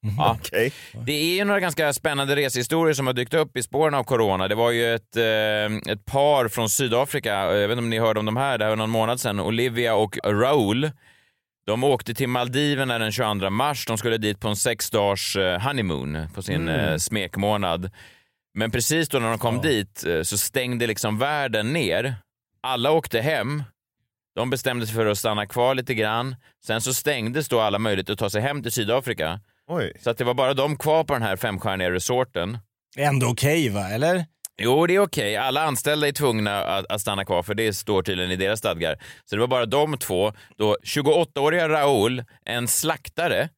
[0.00, 0.36] Ja.
[0.40, 0.72] Okej.
[1.06, 4.48] Det är ju några ganska spännande resehistorier som har dykt upp i spåren av corona.
[4.48, 8.20] Det var ju ett, eh, ett par från Sydafrika, jag vet inte om ni hörde
[8.20, 10.90] om de här, det här var någon månad sedan, Olivia och Raoul.
[11.66, 13.86] De åkte till Maldiverna den 22 mars.
[13.86, 17.90] De skulle dit på en sex dagars eh, honeymoon, på sin eh, smekmånad.
[18.54, 22.14] Men precis då när de kom dit eh, så stängde liksom världen ner.
[22.60, 23.62] Alla åkte hem.
[24.34, 26.36] De bestämde sig för att stanna kvar lite grann.
[26.66, 29.40] Sen så stängdes då alla möjligheter att ta sig hem till Sydafrika.
[29.68, 29.92] Oj.
[30.00, 32.58] Så att det var bara de kvar på den här femstjärniga resorten.
[32.96, 34.24] Ändå okej va, eller?
[34.62, 35.36] Jo, det är okej.
[35.36, 38.98] Alla anställda är tvungna att, att stanna kvar, för det står tydligen i deras stadgar.
[39.24, 43.48] Så det var bara de två, då 28-åriga Raoul, en slaktare,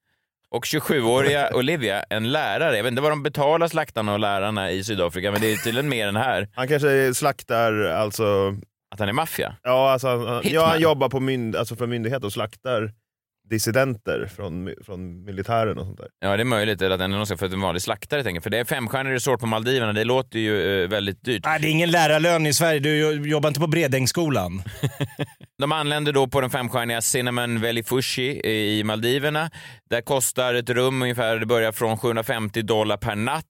[0.50, 2.76] och 27-åriga Olivia, en lärare.
[2.76, 5.88] Jag vet inte vad de betalar slaktarna och lärarna i Sydafrika, men det är tydligen
[5.88, 6.48] mer än här.
[6.54, 8.56] Han kanske slaktar, alltså...
[8.92, 9.56] Att han är maffia.
[9.62, 12.92] Ja, alltså ja, han jobbar på mynd, alltså för myndighet och slaktar
[13.50, 16.08] dissidenter från, från militären och sånt där.
[16.20, 16.82] Ja, det är möjligt.
[16.82, 18.40] Eller att han är någon för en vanlig slaktare, tänker.
[18.40, 19.92] För det är femstjärnig resort på Maldiverna.
[19.92, 21.44] Det låter ju eh, väldigt dyrt.
[21.44, 22.80] Nej, det är ingen lärarlön i Sverige.
[22.80, 24.62] Du jo- jobbar inte på Bredängsskolan.
[25.58, 29.50] De anländer då på den femstjärniga Cinnamon Valley Fushi i Maldiverna.
[29.90, 33.44] Där kostar ett rum ungefär, det börjar från 750 dollar per natt.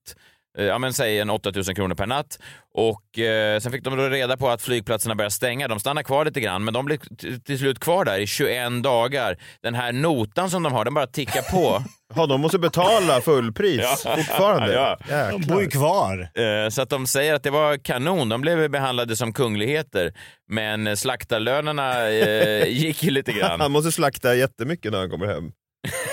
[0.58, 2.38] Eh, Ja men säg en 8000 kronor per natt.
[2.74, 5.68] Och eh, sen fick de då reda på att flygplatserna börjar stänga.
[5.68, 6.98] De stannar kvar lite grann men de blir
[7.44, 9.36] till slut kvar där i 21 dagar.
[9.62, 11.82] Den här notan som de har, den bara tickar på.
[12.14, 14.16] Ja, de måste betala fullpris Ja.
[14.16, 14.72] fortfarande.
[15.08, 15.30] Ja.
[15.30, 16.30] De bor ju kvar.
[16.34, 18.28] Eh, Så att de säger att det var kanon.
[18.28, 20.12] De blev behandlade som kungligheter.
[20.48, 23.60] Men slaktarlönerna eh, gick ju lite grann.
[23.60, 25.52] Han måste slakta jättemycket när han kommer hem.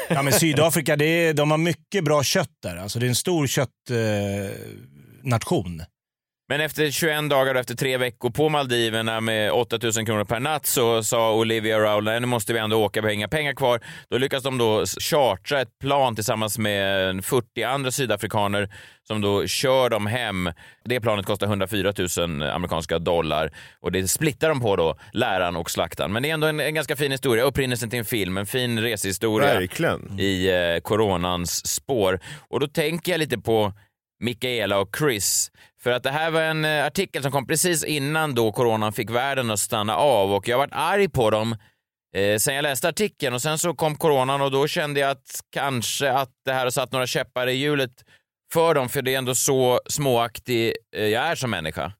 [0.10, 2.76] Ja, men Sydafrika, det är, de har mycket bra kött där.
[2.76, 5.80] Alltså, det är en stor köttnation.
[5.80, 5.86] Eh.
[6.50, 10.66] Men efter 21 dagar och efter tre veckor på Maldiverna med 8000 kronor per natt
[10.66, 13.80] så sa Olivia "Nej, nu måste vi ändå åka, vi har inga pengar kvar.
[14.10, 18.70] Då lyckas de då chartra ett plan tillsammans med 40 andra sydafrikaner
[19.08, 20.52] som då kör dem hem.
[20.86, 25.72] Det planet kostar 104 000 amerikanska dollar och det splittar de på då, läraren och
[25.72, 26.14] slaktaren.
[26.14, 28.80] Men det är ändå en, en ganska fin historia, upprinnelsen till en film, en fin
[28.82, 30.20] resehistoria Verkligen.
[30.20, 32.20] i eh, coronans spår.
[32.50, 33.74] Och då tänker jag lite på
[34.20, 35.52] Mikaela och Chris.
[35.84, 39.10] För att det här var en eh, artikel som kom precis innan då coronan fick
[39.10, 41.56] världen att stanna av och jag varit arg på dem
[42.16, 45.40] eh, sen jag läste artikeln och sen så kom coronan och då kände jag att
[45.54, 47.92] kanske att det här har satt några käppar i hjulet
[48.54, 51.92] för dem för det är ändå så småaktig eh, jag är som människa.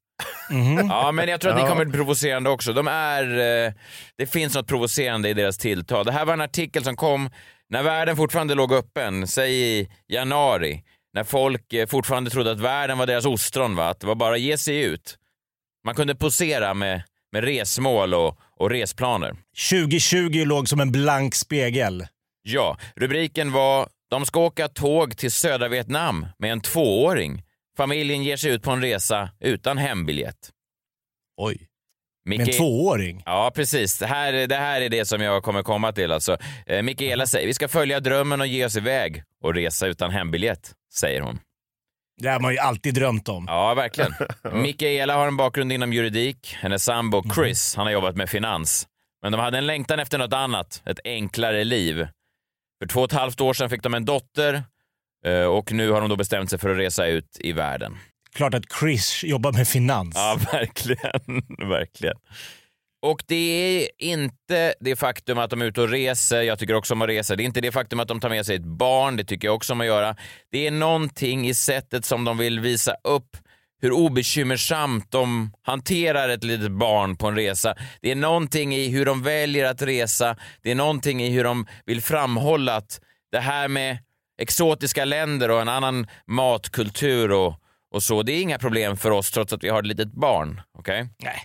[0.90, 2.74] Ja, men jag tror att ni kommer bli provocerande också.
[2.74, 3.24] De är,
[3.66, 3.74] eh,
[4.18, 6.06] det finns något provocerande i deras tilltal.
[6.06, 7.30] Det här var en artikel som kom
[7.70, 10.84] när världen fortfarande låg öppen, säg i januari,
[11.18, 13.90] när folk eh, fortfarande trodde att världen var deras ostron, va?
[13.90, 15.18] att det var bara att ge sig ut.
[15.86, 19.36] Man kunde posera med, med resmål och, och resplaner.
[19.72, 22.08] 2020 låg som en blank spegel.
[22.42, 27.44] Ja, rubriken var “De ska åka tåg till södra Vietnam med en tvååring.
[27.78, 30.50] Familjen ger sig ut på en resa utan hembiljett”.
[31.38, 31.67] Oj.
[32.28, 33.24] Micke- Med en tvååring.
[33.26, 34.00] Ja, precis.
[34.00, 36.12] Det här, det här är det som jag kommer komma till.
[36.12, 36.38] Alltså.
[36.66, 40.72] Eh, Mikaela säger vi ska följa drömmen och ge oss iväg och resa utan hembiljett,
[40.94, 41.40] säger hon.
[42.22, 43.46] Det har man ju alltid drömt om.
[43.48, 44.14] Ja, verkligen.
[44.54, 46.56] Mikaela har en bakgrund inom juridik.
[46.60, 48.88] Hennes sambo Chris, han har jobbat med finans.
[49.24, 52.08] Men de hade en längtan efter något annat, ett enklare liv.
[52.82, 54.64] För två och ett halvt år sedan fick de en dotter
[55.26, 57.98] eh, och nu har de då bestämt sig för att resa ut i världen.
[58.38, 60.16] Klart att Chris jobbar med finans.
[60.16, 61.44] Ja, verkligen.
[61.70, 62.16] verkligen.
[63.02, 66.94] Och det är inte det faktum att de är ute och reser, jag tycker också
[66.94, 67.36] om att resa.
[67.36, 69.56] Det är inte det faktum att de tar med sig ett barn, det tycker jag
[69.56, 70.16] också om att göra.
[70.52, 73.38] Det är någonting i sättet som de vill visa upp
[73.82, 77.76] hur obekymmersamt de hanterar ett litet barn på en resa.
[78.02, 80.36] Det är någonting i hur de väljer att resa.
[80.62, 83.98] Det är någonting i hur de vill framhålla att det här med
[84.42, 87.56] exotiska länder och en annan matkultur och,
[87.94, 90.62] och så, det är inga problem för oss trots att vi har ett litet barn.
[90.78, 91.08] Okej?
[91.24, 91.42] Nej.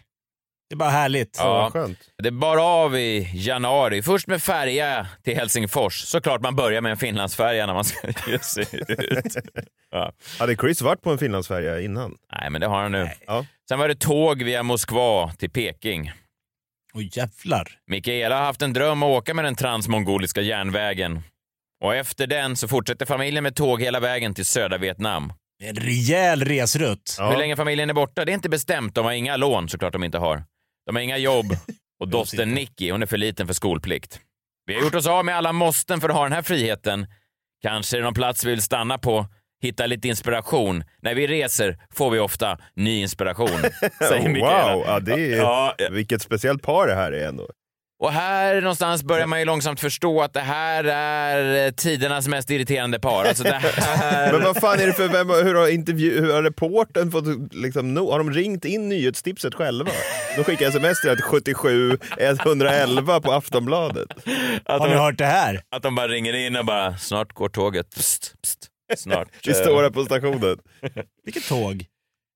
[0.68, 1.36] Det är bara härligt.
[1.38, 1.70] Ja.
[1.72, 1.98] Skönt.
[2.22, 4.02] Det bar av i januari.
[4.02, 6.00] Först med färja till Helsingfors.
[6.04, 9.36] Såklart man börjar med en Finlandsfärja när man ska ge sig ut.
[9.90, 10.12] Ja.
[10.38, 12.16] Hade Chris varit på en Finlandsfärja innan?
[12.32, 13.10] Nej, men det har han nu.
[13.26, 13.46] Ja.
[13.68, 16.12] Sen var det tåg via Moskva till Peking.
[16.94, 17.68] Oj jävlar.
[17.86, 21.22] Mikaela har haft en dröm att åka med den transmongoliska järnvägen.
[21.84, 25.32] Och efter den så fortsätter familjen med tåg hela vägen till södra Vietnam.
[25.64, 27.16] En rejäl resrutt.
[27.18, 27.30] Ja.
[27.30, 28.94] Hur länge familjen är borta, det är inte bestämt.
[28.94, 30.44] De har inga lån, såklart de inte har.
[30.86, 31.46] De har inga jobb.
[32.00, 34.20] Och dottern Nicky, hon är för liten för skolplikt.
[34.66, 37.06] Vi har gjort oss av med alla måsten för att ha den här friheten.
[37.62, 39.26] Kanske är det någon plats vi vill stanna på,
[39.62, 40.84] hitta lite inspiration.
[41.02, 43.48] När vi reser får vi ofta ny inspiration,
[44.08, 44.74] säger Mikaela.
[44.74, 47.48] wow, ja, det är, Ja, vilket speciellt par det här är ändå.
[48.02, 52.50] Och här någonstans börjar man ju långsamt förstå att det här är eh, tidernas mest
[52.50, 53.24] irriterande par.
[53.24, 54.32] Alltså det här...
[54.32, 57.94] Men vad fan är det för, vem, hur har, intervju, hur har reporten fått, liksom,
[57.94, 59.90] no, har de ringt in nyhetstipset själva?
[60.36, 64.08] De skickar sms till att 77 111 på Aftonbladet.
[64.64, 65.62] att, Har ni de, hört det här?
[65.70, 67.90] att de bara ringer in och bara “snart går tåget”.
[67.94, 69.28] Psst, psst, snart.
[69.46, 70.58] Vi står här på stationen.
[71.24, 71.86] Vilket tåg?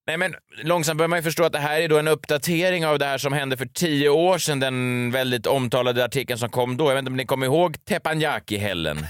[0.06, 2.98] Nej, men långsamt börjar man ju förstå att det här är då en uppdatering av
[2.98, 6.84] det här som hände för tio år sedan, den väldigt omtalade artikeln som kom då.
[6.84, 8.98] Jag vet inte om ni kommer ihåg Teppanyaki-hällen?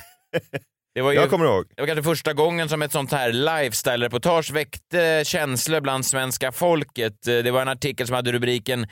[0.94, 1.64] Det var ju Jag kommer ihåg.
[1.76, 7.22] det var kanske första gången som ett sånt här lifestyle-reportage väckte känslor bland svenska folket.
[7.22, 8.86] Det var en artikel som hade rubriken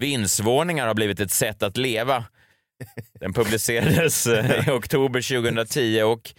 [0.00, 2.24] “Vindsvåningar har blivit ett sätt att leva”.
[3.20, 6.32] Den publicerades eh, i oktober 2010 och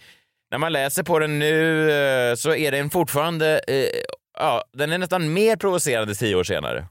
[0.50, 3.86] när man läser på den nu eh, så är den fortfarande, eh,
[4.40, 6.86] ja, den är nästan mer provocerande tio år senare.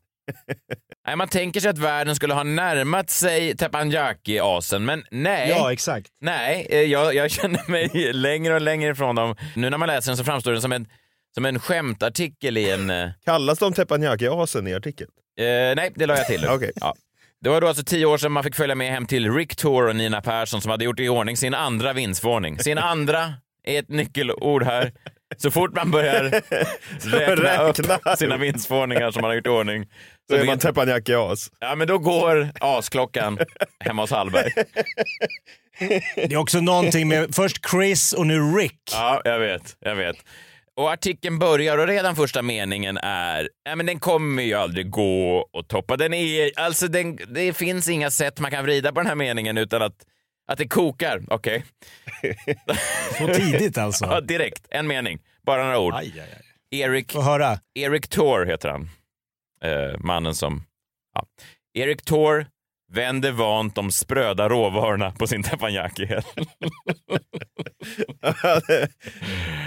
[1.08, 5.50] Nej, man tänker sig att världen skulle ha närmat sig Teppanyaki-asen, men nej.
[5.50, 6.08] Ja, exakt.
[6.22, 9.36] Nej, eh, jag, jag känner mig längre och längre ifrån dem.
[9.56, 10.88] Nu när man läser den så framstår den som en,
[11.36, 12.90] som en skämtartikel i en...
[12.90, 15.12] Eh, Kallas de Teppanyaki-asen i artikeln?
[15.76, 16.46] nej, det la jag till.
[16.50, 16.72] Okej.
[16.76, 16.96] Ja.
[17.42, 19.88] Det var då alltså tio år sedan man fick följa med hem till Rick Tour
[19.88, 22.60] och Nina Persson som hade gjort i ordning sin andra vindsvåning.
[22.60, 23.34] Sin andra
[23.64, 24.92] är ett nyckelord här.
[25.38, 26.24] Så fort man börjar
[27.04, 27.96] räkna, Räkna.
[28.12, 29.86] upp sina vindsvåningar som man har gjort i ordning
[30.30, 31.52] Så är man vet- Teppanyaki-as.
[31.60, 33.40] Ja, men då går asklockan
[33.80, 34.52] hemma hos Hallberg.
[36.16, 38.80] Det är också någonting med först Chris och nu Rick.
[38.92, 39.76] Ja, jag vet.
[39.80, 40.16] Jag vet.
[40.76, 45.50] Och artikeln börjar och redan första meningen är, ja men den kommer ju aldrig gå
[45.60, 45.98] att toppa.
[45.98, 49.58] Den är, alltså den, det finns inga sätt man kan vrida på den här meningen
[49.58, 49.94] utan att,
[50.50, 51.22] att det kokar.
[51.28, 51.66] Okej.
[53.18, 54.06] Så tidigt alltså.
[54.06, 54.68] Ja, direkt.
[54.70, 55.20] En mening.
[55.46, 55.94] Bara några ord.
[55.94, 56.80] Aj, aj, aj.
[56.80, 57.60] Erik, Få höra.
[57.74, 58.90] Erik Tor heter han.
[59.62, 60.64] Eh, mannen som...
[61.14, 61.26] Ja.
[61.74, 62.46] Erik Tor
[62.92, 66.08] vänder vant de spröda råvarorna på sin teppanyaki.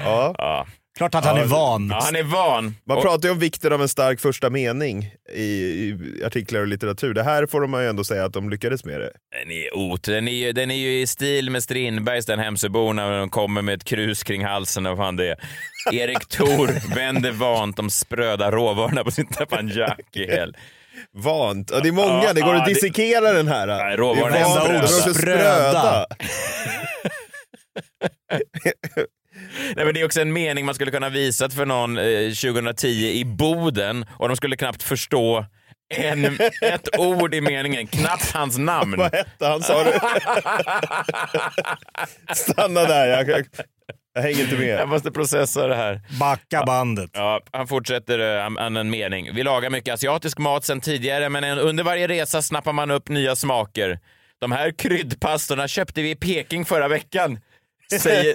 [0.04, 0.34] ja.
[0.38, 0.66] Ja.
[0.96, 1.88] Klart att han är van.
[1.90, 2.74] Ja, han är van.
[2.85, 6.66] Man Och- pratar ju om vikten av en stark första mening i, i artiklar och
[6.66, 7.14] litteratur.
[7.14, 9.11] Det här får man ju ändå säga att de lyckades med det.
[9.42, 10.02] Den är ot.
[10.02, 13.62] Den är, ju, den är ju i stil med Strindbergs Den Hemsöbor när de kommer
[13.62, 15.37] med ett krus kring halsen och fan det är.
[15.92, 20.57] Erik Thor vänder vant de spröda råvarorna på sin teppanyaki-häll.
[21.12, 21.70] Vant.
[21.74, 23.66] Ja, det är många, Ja, det går ja, att det- dissekera den här.
[23.66, 25.07] Nej, råvarorna Det är spröda.
[25.07, 26.07] det Spröda.
[29.76, 32.86] Nej, men det är också en mening man skulle kunna visat för någon eh, 2010
[32.88, 35.46] i Boden och de skulle knappt förstå
[35.94, 36.24] en,
[36.62, 38.94] ett ord i meningen, knappt hans namn.
[38.98, 39.92] Vad hette han sa du?
[42.34, 43.46] Stanna där, jag, jag,
[44.14, 44.88] jag hänger inte Jag med.
[44.88, 46.00] måste processa det här.
[46.20, 47.10] Backa bandet.
[47.12, 49.34] Ja, han fortsätter eh, an- en mening.
[49.34, 53.08] Vi lagar mycket asiatisk mat sen tidigare, men en- under varje resa snappar man upp
[53.08, 53.98] nya smaker.
[54.40, 57.38] De här kryddpastorna köpte vi i Peking förra veckan.
[58.00, 58.35] Säger...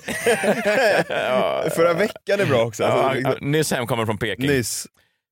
[1.69, 2.83] Förra veckan är bra också.
[2.83, 4.47] ja, Alltså, han- nyss hemkommen från Peking.
[4.47, 4.87] Nyss.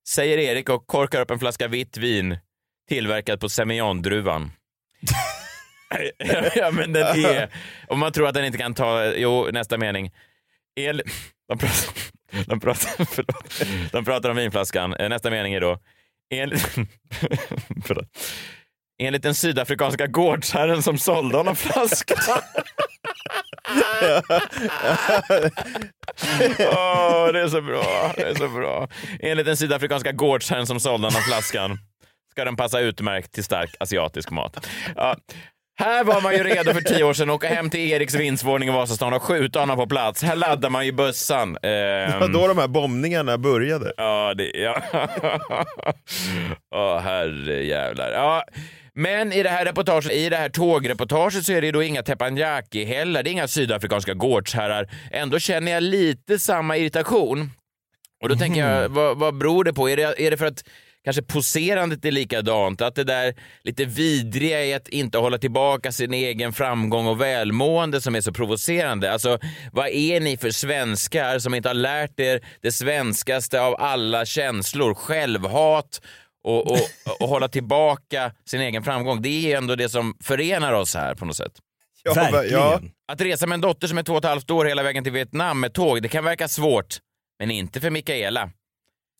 [0.08, 2.38] Säger Erik och korkar upp en flaska vitt vin
[2.88, 4.50] tillverkad på Semillon-druvan.
[6.56, 7.48] ja, men den är...
[7.88, 9.04] Om man tror att den inte kan ta...
[9.16, 10.10] Jo, nästa mening.
[10.80, 11.02] El...
[11.48, 11.92] De pratar,
[12.46, 13.62] de, pratar, förlåt.
[13.92, 14.94] de pratar om vinflaskan.
[14.94, 15.78] Eh, Nästa mening är då...
[17.84, 18.08] Förlåt.
[18.98, 22.40] Enligt den sydafrikanska gårdsherren som sålde honom flaskan.
[26.58, 28.12] Åh, det är så bra.
[28.16, 28.88] Det är så bra.
[29.20, 31.78] Enligt den sydafrikanska gårdsherren som sålde honom flaskan
[32.30, 34.66] ska den passa utmärkt till stark asiatisk mat.
[34.96, 35.16] Ja.
[35.78, 38.68] Här var man ju redo för tio år sedan att åka hem till Eriks vindsvåning
[38.68, 40.22] i Vasastan och skjuta honom på plats.
[40.22, 41.52] Här laddar man ju bössan.
[41.62, 43.92] Det var Ehm, då de här bombningarna började.
[43.96, 44.50] Ja, det...
[44.54, 44.82] Ja.
[46.74, 48.12] Åh, herre jävlar.
[48.12, 48.44] Ja.
[48.98, 52.02] Men i det här reportaget, i det här tågreportaget så är det ju då inga
[52.02, 53.22] teppanyaki heller.
[53.22, 54.90] Det är inga sydafrikanska gårdsherrar.
[55.10, 57.50] Ändå känner jag lite samma irritation.
[58.22, 59.90] Och då tänker jag, vad, vad beror det på?
[59.90, 60.64] Är det, är det för att
[61.04, 62.80] kanske poserandet är likadant?
[62.80, 68.00] Att det där lite vidriga i att inte hålla tillbaka sin egen framgång och välmående
[68.00, 69.12] som är så provocerande?
[69.12, 69.38] Alltså,
[69.72, 74.94] vad är ni för svenskar som inte har lärt er det svenskaste av alla känslor?
[74.94, 76.00] Självhat
[76.46, 76.78] och, och,
[77.20, 79.22] och hålla tillbaka sin egen framgång.
[79.22, 81.52] Det är ändå det som förenar oss här på något sätt.
[82.02, 82.60] Ja, Verkligen.
[82.60, 82.80] ja.
[83.12, 85.12] Att resa med en dotter som är två och ett halvt år hela vägen till
[85.12, 86.96] Vietnam med tåg, det kan verka svårt.
[87.38, 88.50] Men inte för Mikaela.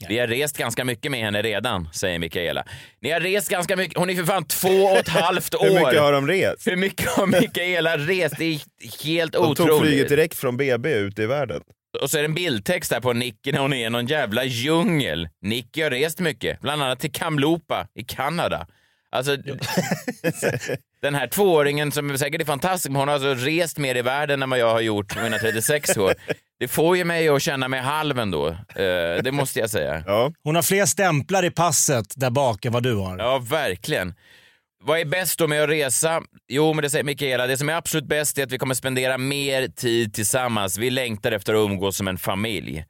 [0.09, 2.65] Vi har rest ganska mycket med henne redan, säger Mikaela.
[3.01, 3.99] Ni har rest ganska mycket.
[3.99, 5.65] Hon är för fan två och ett halvt år.
[5.69, 6.67] Hur mycket har de rest?
[6.67, 8.35] Hur mycket har Mikaela rest?
[8.39, 8.61] Det är
[9.05, 9.81] helt De tog otroligt.
[9.83, 11.61] flyget direkt från BB ut i världen.
[11.97, 14.45] Och så är det en bildtext här på Nicky när hon är i någon jävla
[14.45, 15.29] djungel.
[15.43, 18.67] Nicky har rest mycket, bland annat till Kamloopa i Kanada.
[19.11, 19.37] Alltså,
[21.03, 24.43] den här tvååringen som säkert är fantastisk, men hon har alltså rest mer i världen
[24.43, 26.15] än vad jag har gjort med mina 36 år.
[26.59, 28.49] Det får ju mig att känna mig halv ändå.
[28.49, 30.03] Eh, det måste jag säga.
[30.07, 30.33] Ja.
[30.45, 33.19] Hon har fler stämplar i passet där bak än vad du har.
[33.19, 34.15] Ja, verkligen.
[34.87, 36.23] Vad är bäst då med att resa?
[36.49, 39.19] Jo, men det säger Mikaela, det som är absolut bäst är att vi kommer spendera
[39.19, 40.79] mer tid tillsammans.
[40.79, 42.85] Vi längtar efter att umgås som en familj.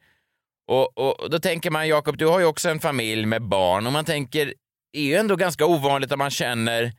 [0.68, 3.86] Och, och, och då tänker man, Jakob, du har ju också en familj med barn
[3.86, 4.46] och man tänker,
[4.92, 6.92] det är ju ändå ganska ovanligt att man känner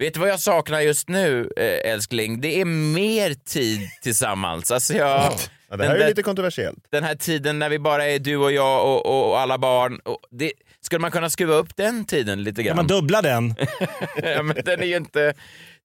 [0.00, 2.40] Vet du vad jag saknar just nu, eh, älskling?
[2.40, 4.70] Det är mer tid tillsammans.
[4.70, 5.30] Alltså jag, Ja,
[5.70, 6.78] det den här är där- lite kontroversiellt.
[6.90, 10.00] den här tiden när vi bara är du och jag och, och, alla barn.
[10.30, 10.52] Det,
[10.84, 12.76] skulle man kunna skruva upp den tiden lite Kan grann?
[12.76, 13.54] man dubbla den?
[14.22, 15.34] ja, men den är ju inte...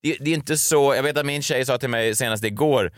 [0.03, 0.95] Det, det är inte så...
[0.95, 2.91] Jag vet att min tjej sa till mig senast igår,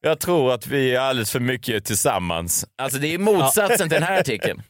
[0.00, 2.66] jag tror att vi är alldeles för mycket tillsammans.
[2.82, 4.62] Alltså det är motsatsen till den här artikeln.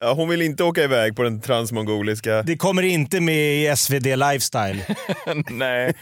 [0.00, 2.42] Ja, hon vill inte åka iväg på den transmongoliska...
[2.42, 4.84] Det kommer inte med i SvD Lifestyle.
[5.50, 5.94] Nej.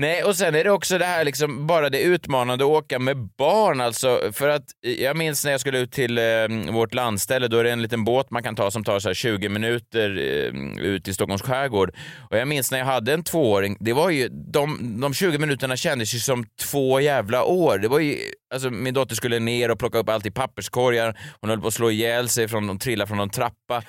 [0.00, 3.16] Nej, och sen är det också det här liksom bara det utmanande att åka med
[3.38, 4.20] barn alltså.
[4.32, 6.24] För att jag minns när jag skulle ut till eh,
[6.72, 9.14] vårt landställe, då är det en liten båt man kan ta som tar så här
[9.14, 11.94] 20 minuter eh, ut i Stockholms skärgård.
[12.30, 15.76] Och jag minns när jag hade en tvååring, det var ju, de, de 20 minuterna
[15.76, 17.78] kändes ju som två jävla år.
[17.78, 18.16] Det var ju,
[18.54, 21.74] alltså min dotter skulle ner och plocka upp allt i papperskorgar, hon höll på att
[21.74, 23.82] slå ihjäl sig, från, de trillade från någon trappa.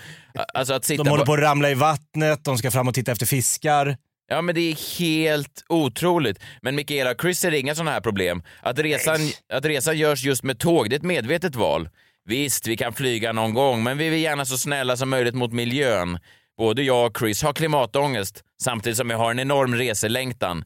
[0.54, 2.93] Alltså att sitta De håller på- på att ramla i vattnet, de ska fram och
[2.93, 3.98] titta efter fiskar.
[4.30, 6.39] Ja, men det är helt otroligt.
[6.62, 8.44] Men Mikaela och Chris ser inga sådana här problem.
[8.62, 9.20] Att resan,
[9.54, 11.89] att resan görs just med tåg, det är ett medvetet val.
[12.26, 15.54] Visst, vi kan flyga någon gång, men vi vill gärna så snälla som möjligt mot
[15.54, 16.20] miljön.
[16.58, 20.63] Både jag och Chris har klimatångest, samtidigt som vi har en enorm reselängtan.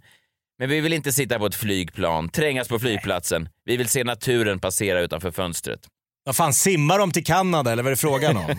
[0.60, 3.49] Men vi vill inte sitta på ett flygplan, trängas på flygplatsen.
[3.65, 5.80] Vi vill se naturen passera utanför fönstret.
[6.26, 8.45] Vad fan, simmar de till Kanada eller vad är det frågan om?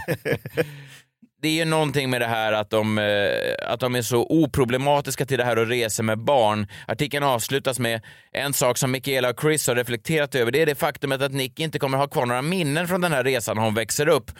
[1.44, 5.26] det är ju någonting med det här att de, eh, att de är så oproblematiska
[5.26, 6.66] till det här att resa med barn.
[6.86, 8.00] Artikeln avslutas med
[8.32, 10.52] en sak som Michaela och Chris har reflekterat över.
[10.52, 13.24] Det är det faktumet att Nick inte kommer ha kvar några minnen från den här
[13.24, 14.30] resan när hon växer upp.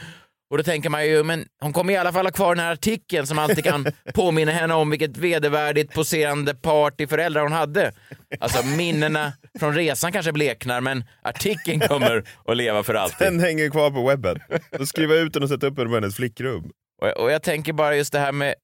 [0.51, 2.73] Och då tänker man ju, men hon kommer i alla fall ha kvar den här
[2.73, 7.93] artikeln som alltid kan påminna henne om vilket vedervärdigt poserande partyföräldrar hon hade.
[8.41, 13.27] Alltså minnena från resan kanske bleknar, men artikeln kommer att leva för alltid.
[13.27, 14.39] Den hänger kvar på webben.
[14.79, 16.71] Då skriver jag ut den och sätter upp den på hennes flickrum.
[17.03, 18.55] Och, och jag tänker bara just det här med,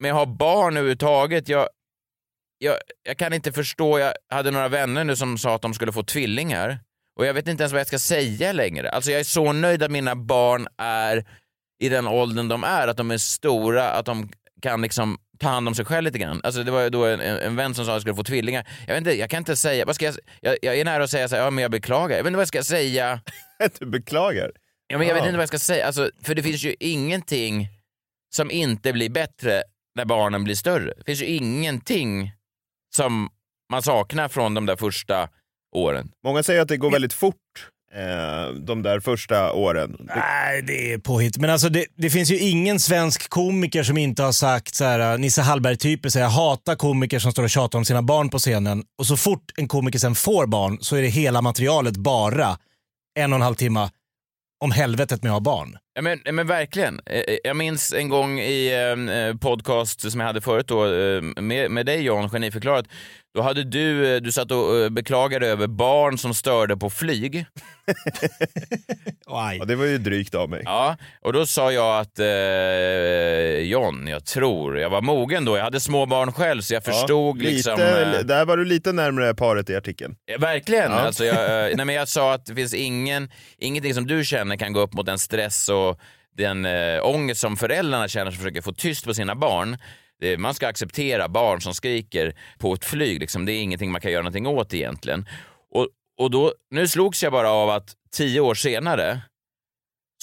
[0.00, 1.48] med att ha barn överhuvudtaget.
[1.48, 1.68] Jag,
[2.58, 5.92] jag, jag kan inte förstå, jag hade några vänner nu som sa att de skulle
[5.92, 6.78] få tvillingar.
[7.18, 8.90] Och jag vet inte ens vad jag ska säga längre.
[8.90, 11.24] Alltså jag är så nöjd att mina barn är
[11.82, 14.30] i den åldern de är, att de är stora, att de
[14.62, 16.40] kan liksom ta hand om sig själv lite grann.
[16.44, 18.68] Alltså det var då en, en vän som sa att jag skulle få tvillingar.
[18.86, 21.10] Jag vet inte, jag kan inte säga, vad ska jag, jag, jag är nära att
[21.10, 22.16] säga så här, ja men jag beklagar.
[22.16, 23.20] Jag vet inte vad jag ska säga.
[23.78, 24.50] Du beklagar?
[24.92, 27.68] Ja, men jag vet inte vad jag ska säga, alltså, för det finns ju ingenting
[28.34, 29.62] som inte blir bättre
[29.94, 30.92] när barnen blir större.
[30.96, 32.32] Det finns ju ingenting
[32.96, 33.28] som
[33.70, 35.28] man saknar från de där första
[35.76, 36.10] åren.
[36.24, 37.36] Många säger att det går väldigt fort
[37.94, 39.96] eh, de där första åren.
[40.00, 41.38] Nej, det är påhitt.
[41.38, 45.18] Men alltså det, det finns ju ingen svensk komiker som inte har sagt så här,
[45.18, 48.84] Nisse Hallberg-typer säger jag hatar komiker som står och tjatar om sina barn på scenen.
[48.98, 52.58] Och så fort en komiker sen får barn så är det hela materialet bara
[53.18, 53.90] en och en halv timme
[54.62, 55.76] om helvetet med att ha barn.
[55.94, 57.00] Ja, men, men verkligen.
[57.06, 61.22] Eh, Jag minns en gång i en eh, podcast som jag hade förut då, eh,
[61.22, 62.86] med, med dig John, Geniförklarat.
[63.34, 67.46] Då hade du, eh, du satt och eh, beklagade över barn som störde på flyg.
[69.26, 70.62] Ja, det var ju drygt av mig.
[70.64, 75.56] Ja, och då sa jag att eh, John, jag tror, jag var mogen då.
[75.56, 77.72] Jag hade små barn själv så jag förstod lite, liksom...
[77.80, 80.14] eh, Där var du lite närmare paret i artikeln.
[80.24, 80.90] Ja, Verkligen.
[80.90, 80.98] Ja.
[81.00, 84.56] Alltså jag, eh, nej, men jag sa att det finns ingen, ingenting som du känner
[84.56, 85.81] kan gå upp mot den stress och
[86.36, 89.78] den äh, ångest som föräldrarna känner som försöker få tyst på sina barn.
[90.20, 93.20] Det, man ska acceptera barn som skriker på ett flyg.
[93.20, 93.44] Liksom.
[93.46, 95.28] Det är ingenting man kan göra någonting åt egentligen.
[95.70, 99.20] Och, och då, nu slogs jag bara av att tio år senare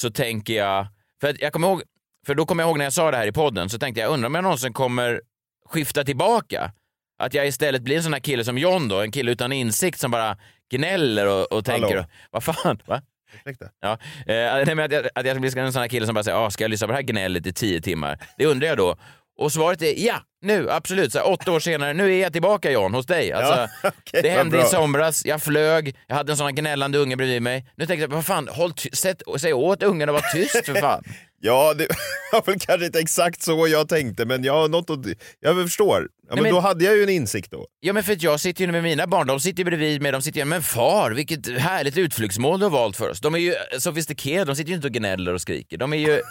[0.02, 0.88] så tänker jag,
[1.22, 1.82] för att jag kommer ihåg,
[2.26, 4.12] för då kommer jag ihåg när jag sa det här i podden, så tänkte jag
[4.12, 5.22] undrar om jag någonsin kommer
[5.66, 6.72] skifta tillbaka.
[7.20, 10.00] Att jag istället blir en sån här kille som John då, en kille utan insikt
[10.00, 10.38] som bara
[10.72, 13.02] gnäller och, och tänker, vad fan, va?
[13.34, 13.66] Ursäkta.
[13.82, 16.24] Ja, eh, nej, men att, jag, att jag blir en sån här kille som bara
[16.24, 18.18] säger, ah, ska jag lyssna på det här gnället i tio timmar?
[18.38, 18.96] Det undrar jag då.
[19.40, 21.12] Och svaret är ja, nu, absolut.
[21.12, 23.32] Så här, åtta år senare, nu är jag tillbaka John, hos dig.
[23.32, 23.68] Alltså, Ja,
[24.00, 27.42] okej, det hände i somras, jag flög, jag hade en sån här gnällande unge bredvid
[27.42, 27.66] mig.
[27.78, 31.04] Nu tänkte jag, vad fan, håll sätt, säg åt ungen att vara tyst för fan.
[31.42, 31.88] Ja, det
[32.32, 35.00] var väl kanske inte exakt så jag tänkte, men jag har något att,
[35.40, 36.08] jag förstår.
[36.30, 37.68] Ja, men, men- då hade jag ju en insikt då.
[37.80, 40.12] Ja men för att jag sitter ju med mina barn, de sitter ju bredvid mig,
[40.12, 43.20] de sitter ju, men far vilket härligt utflyktsmål du har valt för oss.
[43.20, 45.78] De är ju sofistikerade, de sitter ju inte och gnäller och skriker.
[45.78, 46.22] De är ju,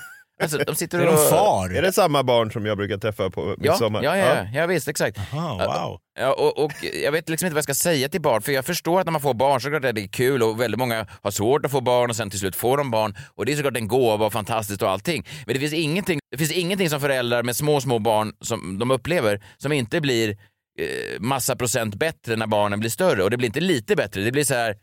[0.43, 1.13] alltså de sitter Är och...
[1.13, 1.71] de far?
[1.71, 4.03] Är det samma barn som jag brukar träffa på Ja, midsommar?
[4.03, 5.19] ja, ja, ja, ja visst, exakt.
[5.33, 6.01] Ah, wow.
[6.21, 6.73] Ja, och, och
[7.03, 9.13] jag vet liksom inte vad jag ska säga till barn, för jag förstår att när
[9.13, 11.81] man får barn så är det är kul och väldigt många har svårt att få
[11.81, 14.33] barn och sen till slut får de barn och det är såklart en gåva och
[14.33, 15.27] fantastiskt och allting.
[15.47, 18.91] Men det finns ingenting, det finns ingenting som föräldrar med små, små barn som de
[18.91, 20.29] upplever som inte blir
[20.79, 24.33] eh, massa procent bättre när barnen blir större och det blir inte lite bättre, det
[24.33, 24.77] blir så här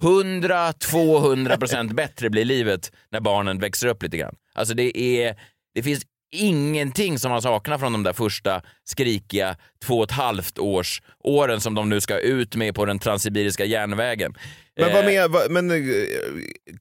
[0.00, 4.34] 100-200 procent bättre blir livet när barnen växer upp lite grann.
[4.54, 5.36] Alltså det är,
[5.74, 6.02] det finns
[6.36, 11.60] ingenting som man saknar från de där första skrikiga två och ett halvt års åren
[11.60, 14.34] som de nu ska ut med på den transsibiriska järnvägen.
[14.76, 15.76] Men, vad Eh, med, vad, men eh,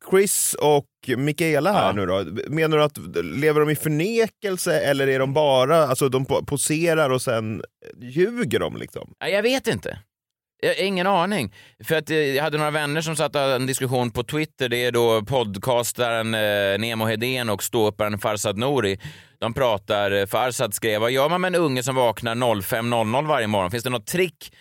[0.09, 0.85] Chris och
[1.17, 1.91] Mikaela här Ja.
[1.93, 6.25] nu då, menar du att lever de i förnekelse eller är de bara, alltså de
[6.25, 7.61] po- poserar och sen
[8.01, 9.13] ljuger de liksom?
[9.19, 9.99] Jag vet inte.
[10.59, 11.53] Jag har ingen aning.
[11.83, 14.69] För att eh, jag hade några vänner som satt en diskussion på Twitter.
[14.69, 18.99] Det är då podcastaren eh, Nemo Hedén och ståupparen Farsad Nouri.
[19.39, 23.47] De pratar, eh, Farsad skrev, vad gör man med en unge som vaknar 05.00 varje
[23.47, 23.71] morgon?
[23.71, 24.53] Finns det något trick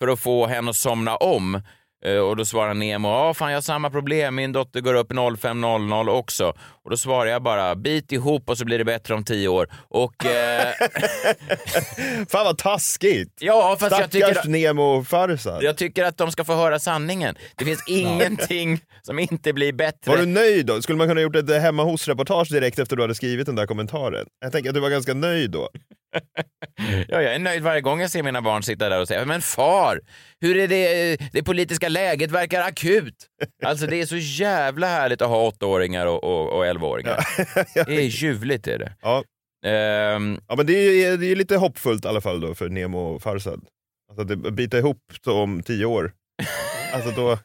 [0.00, 1.62] för att få henne att somna om?
[2.04, 5.12] Eh, Och då svarar Nemo, ja fan jag har samma problem, min dotter går upp
[5.12, 6.52] 05.00 också.
[6.84, 9.68] Och då svarar jag bara, bit ihop och så blir det bättre om tio år.
[9.88, 10.72] Och eh,
[12.28, 13.32] Fan vad taskigt!
[13.40, 14.48] ja, fast jag Stackars tycker...
[14.48, 15.62] Nemo Farsad.
[15.62, 17.36] Jag tycker att de ska få höra sanningen.
[17.56, 20.10] Det finns ingenting som inte blir bättre.
[20.10, 20.82] Var du nöjd då?
[20.82, 24.26] Skulle man kunna gjort ett hemma hos-reportage direkt efter du hade skrivit den där kommentaren?
[24.40, 25.68] Jag tänker att du var ganska nöjd då.
[27.08, 29.40] Ja, jag är nöjd varje gång jag ser mina barn sitta där och säga “Men
[29.40, 30.00] far,
[30.40, 33.14] hur är det, det politiska läget verkar akut”.
[33.64, 37.26] Alltså det är så jävla härligt att ha åttaåringar och, och, och elvaåringar.
[37.74, 38.92] Det är ljuvligt är det.
[39.02, 39.24] Ja.
[39.66, 42.68] Ehm, Ja men det är ju det är lite hoppfullt i alla fall då för
[42.68, 43.60] Nemo Farsad.
[44.10, 46.12] Alltså att det biter ihop om tio år.
[46.92, 47.38] Alltså då...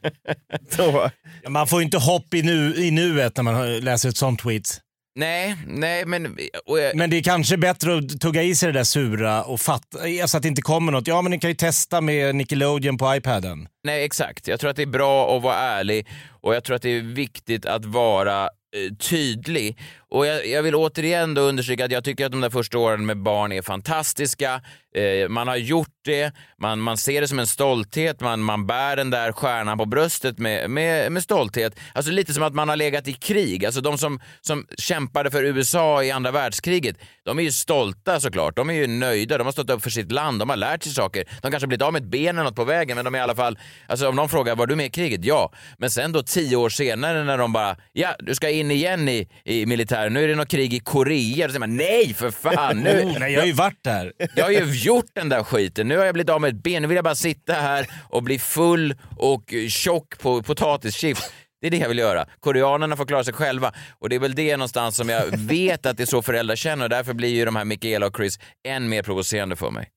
[0.77, 1.09] då
[1.43, 4.39] Ja, Man får ju inte hopp i, nu, i nuet när man läser ett sånt
[4.39, 4.79] tweet.
[5.15, 6.37] Nej, nej men...
[6.65, 9.97] Jag, Men det är kanske bättre att tugga i sig det där sura och fatta,
[10.21, 11.07] alltså att det inte kommer något.
[11.07, 13.67] Ja men ni kan ju testa med Nickelodeon på iPaden.
[13.83, 14.47] Nej, exakt.
[14.47, 16.07] Jag tror att det är bra att vara ärlig
[16.41, 19.77] och jag tror att det är viktigt att vara eh, tydlig.
[20.13, 23.05] Och jag, jag vill återigen då understryka att jag tycker att de där första åren
[23.05, 24.61] med barn är fantastiska.
[24.95, 28.95] Eh, man har gjort det, man, man ser det som en stolthet, man, man bär
[28.95, 31.79] den där stjärnan på bröstet med, med, med stolthet.
[31.93, 33.65] Alltså lite som att man har legat i krig.
[33.65, 38.55] Alltså de som, som kämpade för USA i andra världskriget, de är ju stolta såklart.
[38.55, 40.93] De är ju nöjda, de har stått upp för sitt land, de har lärt sig
[40.93, 41.23] saker.
[41.41, 43.19] De kanske har blivit av med ett ben eller något på vägen, men de är
[43.19, 43.59] i alla fall...
[43.87, 45.25] Alltså om någon frågar, var du med i kriget?
[45.25, 45.51] Ja.
[45.77, 49.27] Men sen då tio år senare när de bara, ja, du ska in igen i,
[49.43, 49.65] i
[50.03, 51.47] militären, nu är det något krig i Korea.
[51.47, 52.79] Då säger man, nej för fan!
[52.79, 54.13] Nu, nej, jag har ju varit där.
[54.35, 55.87] jag har ju gjort den där skiten.
[55.87, 56.81] Nu har jag blivit av med ett ben.
[56.81, 61.31] Nu vill jag bara sitta här och bli full och tjock på potatischips.
[61.61, 62.25] Det är det jag vill göra.
[62.39, 63.71] Koreanerna får klara sig själva.
[63.99, 66.83] Och det är väl det någonstans som jag vet att det är så föräldrar känner
[66.83, 69.89] och därför blir ju de här Mikaela och Chris än mer provocerande för mig.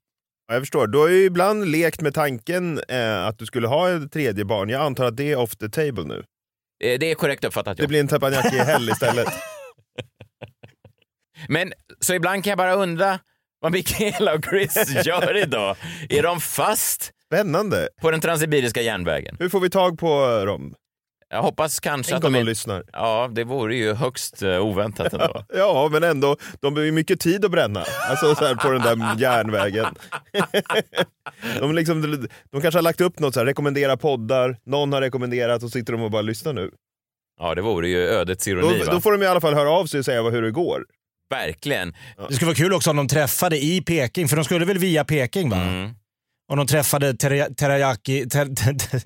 [0.48, 0.86] Ja, jag förstår.
[0.86, 4.68] Du har ju ibland lekt med tanken eh, att du skulle ha ett tredje barn.
[4.68, 6.22] Jag antar att det är off the table nu.
[6.84, 7.76] Eh, Det är korrekt uppfattat.
[7.76, 7.88] Det Ja.
[7.88, 9.28] blir en teppanyaki-helg istället.
[11.48, 13.18] Men så ibland kan jag bara undra
[13.60, 15.76] vad Mikaela och Chris gör idag.
[16.08, 17.88] Är de fast Spännande.
[18.00, 19.36] på den transsibiriska järnvägen?
[19.38, 20.74] Hur får vi tag på dem?
[21.28, 22.84] Jag hoppas kanske Tänk att om de de lyssnar.
[22.92, 25.44] Ja, det vore ju högst eh, oväntat ändå.
[25.54, 27.84] Ja, men ändå, de behöver ju mycket tid att bränna.
[28.10, 29.86] Alltså så här, på den där järnvägen.
[31.60, 35.62] de, liksom, de kanske har lagt upp något så här, rekommendera poddar, någon har rekommenderat
[35.62, 36.70] och sitter de och bara lyssnar nu.
[37.40, 38.78] Ja, det vore ju ödets Då, ironi.
[38.84, 38.92] va?
[38.92, 40.84] då får de i alla fall höra av sig och säga vad- hur det går.
[41.30, 41.94] Verkligen.
[42.28, 45.04] Det skulle vara kul också om de träffade i Peking, för de skulle väl via
[45.04, 45.56] Peking va?
[45.56, 45.90] Mm.
[46.48, 48.28] Om de träffade teriyaki...
[48.28, 49.02] Ter, ter, ter?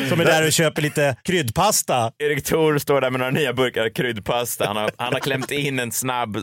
[0.08, 2.12] Som är där och köper lite kryddpasta.
[2.18, 4.66] Erik Thor står där med några nya burkar kryddpasta.
[4.66, 6.36] Han har, han har klämt in en snabb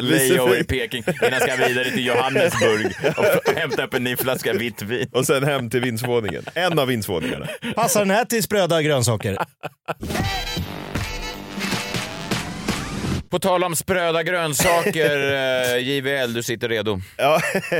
[0.00, 2.86] layover i Peking innan han ska vidare till Johannesburg
[3.16, 5.08] och hämta upp en ny flaska vitt vin.
[5.12, 6.44] Och sen hem till vindsvåningen.
[6.54, 7.46] En av vindsvåningarna.
[7.74, 9.36] Passar den här till spröda grönsaker?
[13.32, 15.32] På tal om spröda grönsaker,
[15.74, 17.00] eh, JVL, du sitter redo.
[17.16, 17.40] Ja,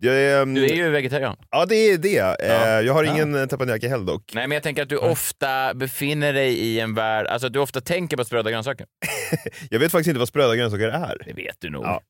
[0.00, 1.36] jag är, Du är ju vegetarian.
[1.50, 2.36] ja det är det.
[2.42, 3.46] Eh, Jag har ingen ja.
[3.46, 4.22] teppanyaki-helg dock.
[4.34, 7.58] Nej, men jag tänker att du ofta befinner dig i en värld, alltså att du
[7.58, 8.86] ofta tänker på spröda grönsaker.
[9.70, 11.22] Jag vet faktiskt inte vad spröda grönsaker är.
[11.26, 11.84] Det vet du nog.
[11.84, 12.02] Ja.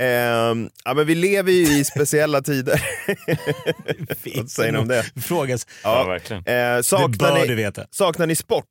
[0.00, 2.82] Ehm, ja, men vi lever ju i speciella tider.
[4.36, 5.04] Vad säger ni om det?
[5.22, 5.66] Frågas.
[5.84, 6.04] Ja, Ja.
[6.08, 6.42] verkligen.
[6.46, 7.86] Eh, Det saknar, bör du ni, veta.
[7.90, 8.64] saknar ni sport?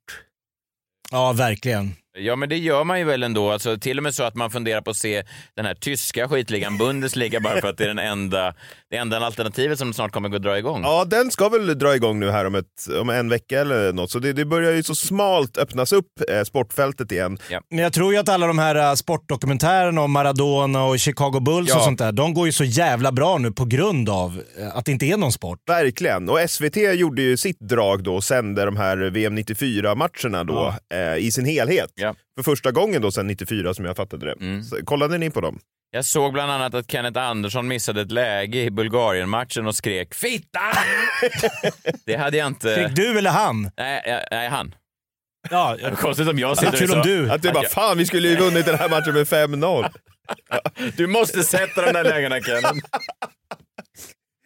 [1.12, 1.96] Ja, verkligen.
[2.18, 3.52] Ja, men det gör man ju väl ändå.
[3.52, 5.24] Alltså, till och med så att man funderar på att se
[5.56, 8.54] den här tyska skitligan Bundesliga bara för att det är den enda,
[8.92, 10.82] det enda alternativet som snart kommer att dra igång.
[10.84, 12.66] Ja, den ska väl dra igång nu här om, ett,
[13.02, 14.12] om en vecka eller något.
[14.12, 17.38] Så det, det börjar ju så smalt öppnas upp, eh, sportfältet igen.
[17.70, 21.70] Men jag tror ju att alla de här äh, sportdokumentärerna om Maradona och Chicago Bulls
[21.70, 21.78] Ja.
[21.78, 24.86] och sånt där, de går ju så jävla bra nu på grund av äh, att
[24.86, 25.60] det inte är någon sport.
[25.68, 26.30] Verkligen.
[26.30, 31.16] Och SVT gjorde ju sitt drag då och sände de här VM 94-matcherna då eh,
[31.26, 31.90] i sin helhet.
[32.00, 32.16] Ja.
[32.36, 34.34] För första gången då sedan 94 som jag fattade det.
[34.46, 34.64] Mm.
[34.64, 35.60] Så, kollade ni på dem?
[35.92, 40.60] Jag såg bland annat att Kenneth Andersson missade ett läge i Bulgarien-matchen och skrek “Fitta!”
[42.06, 42.76] Det hade jag inte...
[42.76, 43.72] Fick du eller han?
[43.78, 44.76] Nej, jag- nej, han.
[45.50, 47.10] Ja, var Konstigt om jag sitter kul och om så...
[47.10, 47.32] du.
[47.32, 49.90] Att du bara, fan vi skulle ju vunnit den här matchen med 5-0.
[50.98, 52.74] Du måste sätta de där lägena Kenneth.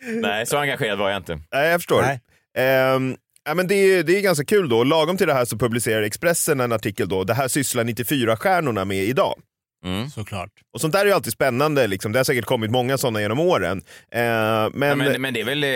[0.22, 1.40] Nej, så engagerad var jag inte.
[1.54, 2.02] Nej, jag förstår.
[2.02, 2.20] Nej.
[2.58, 4.84] Ehm, ja, men det, är, det är ganska kul då.
[4.84, 7.24] Lagom till det här så publicerar Expressen en artikel då.
[7.24, 9.40] Det här sysslar 94-stjärnorna med idag.
[9.84, 10.10] Mm.
[10.10, 10.50] såklart.
[10.74, 11.88] Och sånt där är ju alltid spännande.
[11.88, 12.12] Liksom.
[12.12, 13.82] Det har säkert kommit många sådana genom åren.
[14.12, 15.70] Ja, men, men, men det är väl, eh,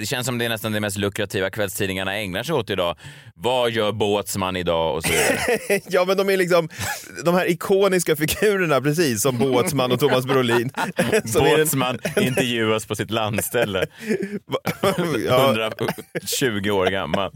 [0.00, 2.96] det känns som det är nästan det mest lukrativa kvällstidningarna ägnar sig åt idag.
[3.34, 5.12] Vad gör Båtsman idag och så
[5.88, 6.68] ja, men de är liksom
[7.24, 10.70] de här ikoniska figurerna precis som Båtsman och Thomas Brolin.
[11.34, 13.86] Båtsman intervjuas på sitt landställe,
[15.26, 17.32] ja, 120 år gammal.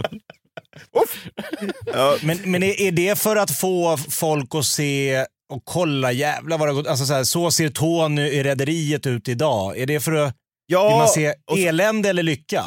[1.86, 6.58] ja, Men, men är, är det för att få folk att se och kolla jävlar
[6.58, 9.78] vad det har gått, alltså så, här, så ser Tony i Rederiet ut idag.
[9.78, 10.34] Är det för att
[10.68, 11.34] vill man ja, se
[11.68, 12.64] elände eller lycka?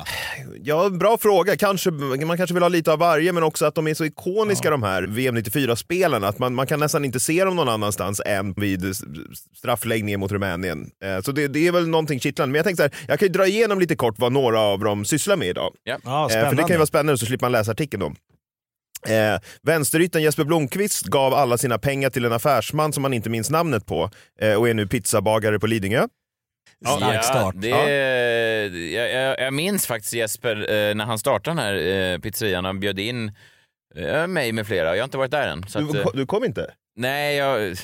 [0.64, 1.58] ja, bra fråga.
[1.58, 4.70] Kanske, man kanske vill ha lite av varje, men också att de är så ikoniska
[4.70, 6.28] de här VM 94-spelarna.
[6.28, 8.96] Att man, man kan nästan inte se dem någon annanstans än vid
[9.58, 10.90] straffläggningen mot Rumänien.
[11.04, 12.52] Eh, Så det, det är väl någonting kittlande.
[12.52, 14.80] Men jag tänkte så här, jag kan ju dra igenom lite kort vad några av
[14.80, 15.74] dem sysslar med idag.
[15.84, 18.14] Ja, Eh, För det kan ju vara spännande så slipper man läsa artikeln då.
[19.08, 23.50] Eh, vänsterytten Jesper Blomqvist gav alla sina pengar till en affärsman som man inte minns
[23.50, 26.08] namnet på eh, och är nu pizzabagare på Lidingö.
[26.97, 27.56] Stark start.
[27.58, 31.76] Det, jag, jag, jag minns faktiskt Jesper eh, när han startade den här
[32.14, 32.66] eh, pizzerian.
[32.66, 33.32] Han bjöd in
[33.95, 34.95] Eh, mig med flera.
[34.95, 35.68] Jag har inte varit där än.
[35.68, 36.74] Så att, Du, eh, du kom inte?
[36.95, 37.76] nej, jag...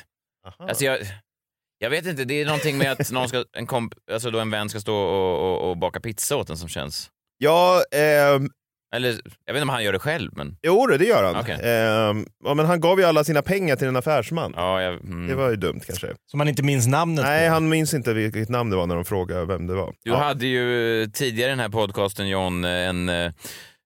[0.48, 0.70] Aha.
[0.70, 1.00] Alltså jag,
[1.80, 4.52] jag vet inte, det är någonting med att någon ska, en, komp, alltså då en
[4.52, 7.10] vän ska stå och, och, och baka pizza åt en som känns...
[7.38, 8.50] Ja, ehm,
[8.96, 9.10] Eller
[9.46, 11.36] jag vet inte om han gör det själv, men jo det gör han.
[11.36, 11.60] Okej.
[11.64, 14.54] Ehm, ja, men han gav ju alla sina pengar till en affärsman.
[14.56, 15.28] ja, jag, mm.
[15.28, 16.08] Det var ju dumt kanske.
[16.32, 17.54] Som man inte minns namnet Nej, på.
[17.54, 19.94] han minns inte vilket namn det var när de frågade vem det var.
[20.04, 20.18] Du ja.
[20.18, 23.32] hade ju eh, tidigare i den här podcasten John en, eh,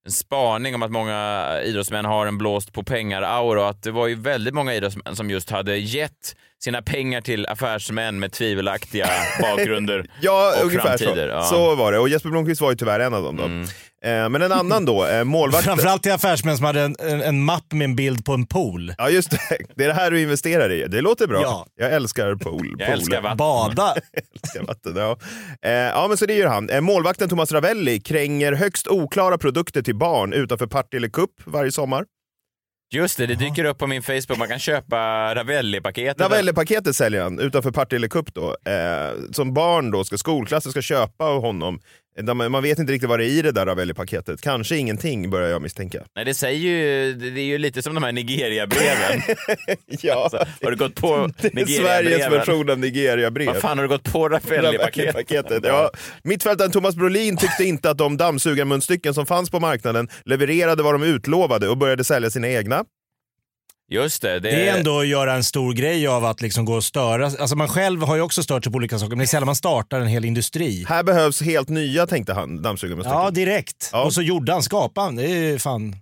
[0.05, 4.07] en spaning om att många idrottsmän har en blåst på pengar-aura och att det var
[4.07, 9.07] ju väldigt många idrottsmän som just hade gett sina pengar till affärsmän med tvivelaktiga
[9.41, 11.27] bakgrunder Ja, och ungefär framtider.
[11.27, 11.33] så.
[11.33, 11.43] Ja.
[11.43, 11.99] Så var det.
[11.99, 13.35] Och Jesper Blomqvist var ju tyvärr en av dem.
[13.37, 13.43] Då.
[13.43, 13.63] Mm.
[14.03, 15.63] Eh, men en annan då, eh, målvakt...
[15.65, 18.93] Framförallt till affärsmän som hade en, en, en mapp med en bild på en pool.
[18.97, 19.39] Ja just det,
[19.75, 20.87] det är det här du investerar i.
[20.87, 21.41] Det låter bra.
[21.41, 21.65] Ja.
[21.75, 22.75] Jag älskar pool.
[22.79, 22.93] Jag pool.
[22.99, 23.37] älskar vatten.
[23.37, 23.95] Bada.
[24.43, 24.93] älskar vatten.
[24.95, 25.17] Ja.
[25.65, 26.69] Eh, ja men så det gör han.
[26.69, 32.05] Eh, målvakten Thomas Ravelli kränger högst oklara produkter till barn utanför Partille Cup varje sommar.
[32.91, 34.37] Just det, det dyker upp på min Facebook.
[34.37, 34.97] Man kan köpa
[35.35, 36.21] Ravelli-paketet.
[36.21, 38.55] Ravelli-paketet säljer han utanför Partille Cup då.
[38.71, 41.79] Eh, som barn då ska skolklassen ska köpa av honom.
[42.25, 44.41] Man vet inte riktigt vad det är i det där Ravelli-paketet.
[44.41, 46.03] Kanske ingenting börjar jag misstänka.
[46.15, 49.21] Nej, det säger ju, det är ju lite som de här Nigeria-breven.
[50.01, 51.07] Ja, Alltså, har du gått på
[51.37, 52.31] är Sveriges Nigeria-breven?
[52.31, 53.47] version av Nigeria-brev.
[53.47, 54.29] Vad fan har du gått på?
[54.29, 55.59] Ravelli-paketet.
[55.63, 55.91] Ja.
[56.23, 61.03] Mittfältaren Thomas Brolin tyckte inte att de dammsugarmunstycken som fanns på marknaden levererade vad de
[61.03, 62.83] utlovade och började sälja sina egna.
[63.91, 64.39] Just det.
[64.39, 67.25] Det, Det är ändå att göra en stor grej av att liksom gå och störa.
[67.25, 69.45] Alltså man själv har ju också stört sig på olika saker, men det är sällan
[69.45, 70.85] man startar en hel industri.
[70.87, 73.19] Här behövs helt nya, tänkte han, dammsugarmunstycken.
[73.21, 73.89] Ja, direkt.
[73.93, 74.03] Ja.
[74.03, 75.15] Och så gjorde han, skapade han.
[75.15, 75.95] Det är ju fan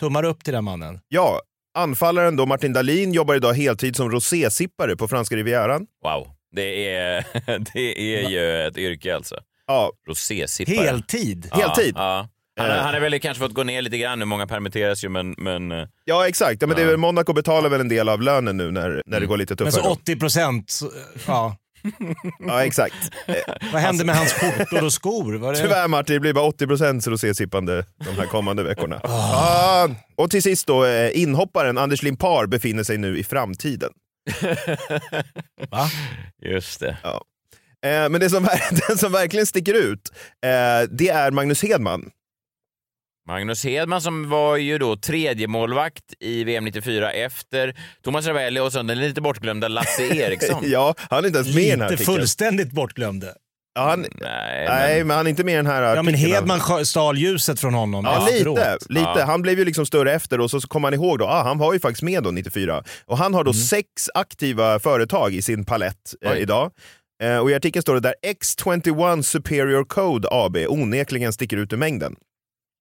[0.00, 1.00] tummar upp till den mannen.
[1.08, 1.40] Ja,
[1.78, 5.86] anfallaren då Martin Dahlin jobbar idag heltid som rosésippare på franska rivieran.
[6.04, 6.26] Wow.
[6.56, 7.24] Det är,
[7.74, 9.36] det är ju ett yrke alltså.
[9.66, 10.86] Ja, Rosésippare.
[10.86, 11.48] Heltid.
[11.50, 11.94] Ja, heltid.
[11.96, 12.28] Ja.
[12.56, 12.76] Han, Eh.
[12.76, 15.34] han har väl kanske fått gå ner lite grann nu, många permitteras ju men...
[15.38, 16.62] men eh, ja exakt.
[16.62, 16.90] Ja, men det är Ja.
[16.90, 19.72] väl, Monaco betalar väl en del av lönen nu när, när det går lite Men
[19.72, 19.82] tuffare.
[19.82, 19.94] så då.
[19.94, 20.80] 80 procent,
[21.26, 21.56] ja.
[22.46, 22.94] Ja exakt.
[23.26, 23.34] Eh,
[23.72, 25.34] Vad hände med hans skjortor och skor?
[25.34, 25.58] Var det...
[25.58, 29.00] Tyvärr Martin, det blir bara 80% rosésippande de här kommande veckorna.
[29.04, 33.90] Ah, och till sist då, eh, inhopparen Anders Limpar befinner sig nu i framtiden.
[35.70, 35.88] Va?
[36.42, 36.96] Just det.
[37.86, 38.48] Eh, men det som,
[38.88, 40.12] den som verkligen sticker ut,
[40.44, 42.10] eh, det är Magnus Hedman.
[43.28, 48.72] Magnus Hedman som var ju då tredje målvakt i VM 94 efter Thomas Ravelli och
[48.72, 50.62] sen den lite bortglömda Lasse Eriksson.
[50.66, 52.16] ja, han är inte ens med i den här Lite artikeln.
[52.18, 53.34] fullständigt bortglömde.
[53.76, 54.08] Ja, han, Nej,
[54.68, 56.32] nej, men, men han är inte med i den här Ja men artikeln.
[56.34, 58.58] Hedman skö- stal ljuset från honom Ja, efteråt.
[58.58, 58.78] lite.
[58.88, 59.12] lite.
[59.16, 59.24] Ja.
[59.24, 61.58] Han blev ju liksom större efter och så så kom han ihåg då, ah, han
[61.58, 62.84] var ju faktiskt med då 94.
[63.06, 66.38] Och han har då sex aktiva företag i sin palett eh, Oj.
[66.38, 66.70] idag.
[67.22, 71.76] Eh, och i artikeln står det där X21 Superior Code AB onekligen sticker ut ur
[71.76, 72.16] mängden.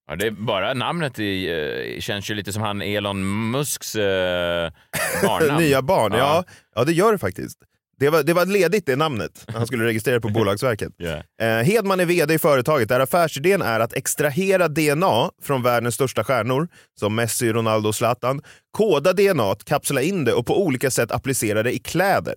[0.07, 1.49] Ja, det är bara namnet i,
[1.95, 4.71] eh, känns ju lite som han Elon Musks eh,
[5.23, 5.63] barnnamn.
[5.63, 6.17] Nya barn, ja.
[6.17, 6.43] Ja.
[6.75, 6.83] ja.
[6.83, 7.59] det gör det faktiskt.
[7.99, 10.93] Det var, det var ledigt det namnet han skulle registrera på Bolagsverket.
[10.97, 11.45] Ja.
[11.45, 16.23] Eh, Hedman är vd i företaget där affärsidén är att extrahera DNA från världens största
[16.23, 16.67] stjärnor,
[16.99, 18.41] som Messi, Ronaldo och Zlatan,
[18.71, 22.35] koda DNA, kapsla in det och på olika sätt applicera det i kläder.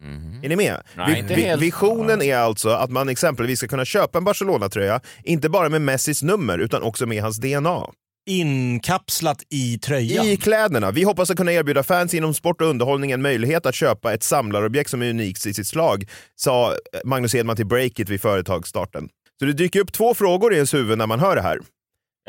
[0.00, 0.40] Mhm.
[0.44, 0.82] Är ni med?
[0.96, 1.62] Nej, Vi- inte vi- helt.
[1.62, 6.22] Visionen är alltså att man exempelvis ska kunna köpa en Barcelona-tröja, inte bara med Messis
[6.22, 7.86] nummer utan också med hans DNA.
[8.26, 10.26] Inkapslat i tröjan.
[10.26, 10.90] I kläderna.
[10.90, 14.22] Vi hoppas att kunna erbjuda fans inom sport och underhållning en möjlighet att köpa ett
[14.22, 16.04] samlarobjekt som är unikt i sitt slag,
[16.36, 16.74] sa
[17.04, 19.08] Magnus Edman till Breakit vid företagsstarten.
[19.38, 21.58] Så det dyker upp två frågor i ens huvud när man hör det här.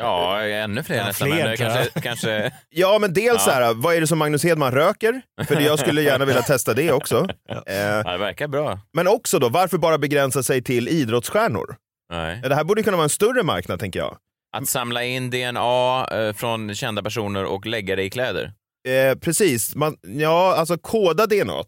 [0.02, 1.28] Ja, ännu fler Ja, nästan.
[1.28, 2.52] fler, men eh, kanske, kanske...
[2.70, 3.38] Ja, men dels Ja.
[3.38, 5.22] så här, vad är det som Magnus Hedman röker?
[5.48, 7.28] För jag skulle gärna vilja testa det också.
[7.66, 8.80] Eh, Ja, det verkar bra.
[8.92, 11.76] men också då, varför bara begränsa sig till idrottsstjärnor?
[12.12, 12.40] Nej.
[12.42, 14.16] Det här borde kunna vara en större marknad, tänker jag.
[14.56, 18.52] Att samla in DNA eh, från kända personer och lägga det i kläder.
[18.88, 21.62] Eh, precis, man, ja, alltså koda DNA,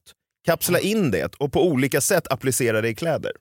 [0.47, 3.32] kapsla in det och på olika sätt applicera det i kläder.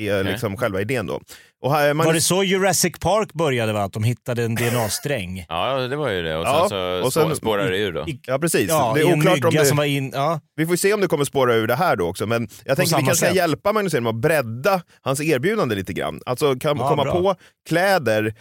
[0.00, 0.32] Är Okej.
[0.32, 1.20] liksom själva idén då.
[1.64, 3.82] Och här, Var det så Jurassic Park började va?
[3.82, 5.46] Att de hittade en DNA-sträng?
[5.48, 6.36] Ja, det var ju det.
[6.36, 8.04] Och sen Ja, så och sen- spå- spårar det ur då.
[8.08, 8.68] I- ja, precis.
[8.68, 10.10] Ja, det är oklart om det, som var in...
[10.14, 10.40] Ja.
[10.56, 12.26] Vi får se om det kommer spåra ur det här då också.
[12.26, 13.34] Men jag tänker vi kanske sätt.
[13.36, 16.20] hjälpa Magnus Hedman att bredda hans erbjudande lite grann.
[16.26, 17.12] Alltså kan Ja, komma bra.
[17.12, 17.34] på
[17.68, 18.34] kläder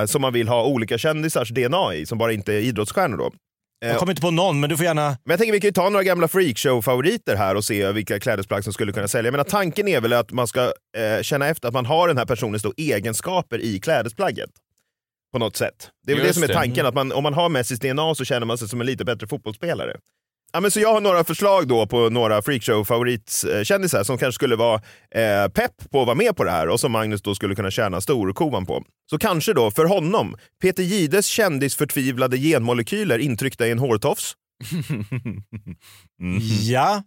[0.00, 3.30] eh, som man vill ha olika kändisars DNA i, som bara inte är idrottsstjärnor då.
[3.78, 5.06] Jag kommer inte på någon, men du får gärna...
[5.08, 8.64] Men jag tänker vi kan ju ta några gamla freakshow-favoriter här och se vilka klädesplagg
[8.64, 9.32] som skulle kunna sälja.
[9.32, 12.26] Men tanken är väl att man ska eh, känna efter att man har den här
[12.26, 14.50] personens då egenskaper i klädesplagget.
[15.32, 15.90] På något sätt.
[16.06, 16.54] Det är väl det som är det.
[16.54, 19.04] tanken, att man, om man har Messis DNA så känner man sig som en lite
[19.04, 19.96] bättre fotbollsspelare.
[20.52, 24.74] Ja, men så jag har några förslag då på några freakshow-favoritkändisar som kanske skulle vara
[25.10, 27.70] eh, pepp på att vara med på det här och som Magnus då skulle kunna
[27.70, 28.84] tjäna storkovan på.
[29.10, 34.34] Så kanske då för honom, Peter Gides kändisförtvivlade genmolekyler intryckta i en hårtofs
[36.62, 37.02] Ja,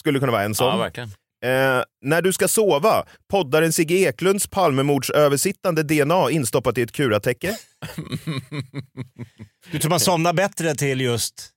[0.00, 0.66] skulle kunna vara en sån.
[0.66, 1.08] Ja, verkligen.
[1.44, 7.56] Eh, när du ska sova, poddaren Sigge Eklunds Palmemordsöversittande DNA instoppat i ett kuratäcke.
[9.72, 11.53] du tror man somnar bättre till just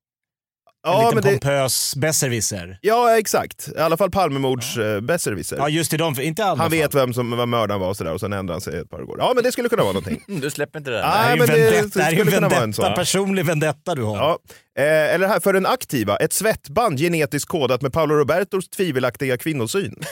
[0.87, 2.79] en Ja, liten men det, pompös besserwisser?
[2.81, 3.69] ja, exakt.
[3.75, 5.57] I alla fall Palmemords eh, besserwisser.
[5.57, 6.79] Ja, just i de, inte alla Han fall.
[6.79, 9.01] vet vem som vad mördaren var och sådär och sen ändrar han sig ett par
[9.09, 9.15] år.
[9.19, 10.23] Ja, men det skulle kunna vara någonting.
[10.27, 11.03] Mm, Du släpper inte det där.
[11.03, 12.93] Det här är Nej, ju men det, det skulle kunna vara en vendetta, sån.
[12.93, 14.17] personlig vendetta du har.
[14.17, 14.39] Ja.
[14.79, 19.95] Eh, eller här, för den aktiva, ett svettband genetiskt kodat med Paolo Robertos tvivelaktiga kvinnosyn.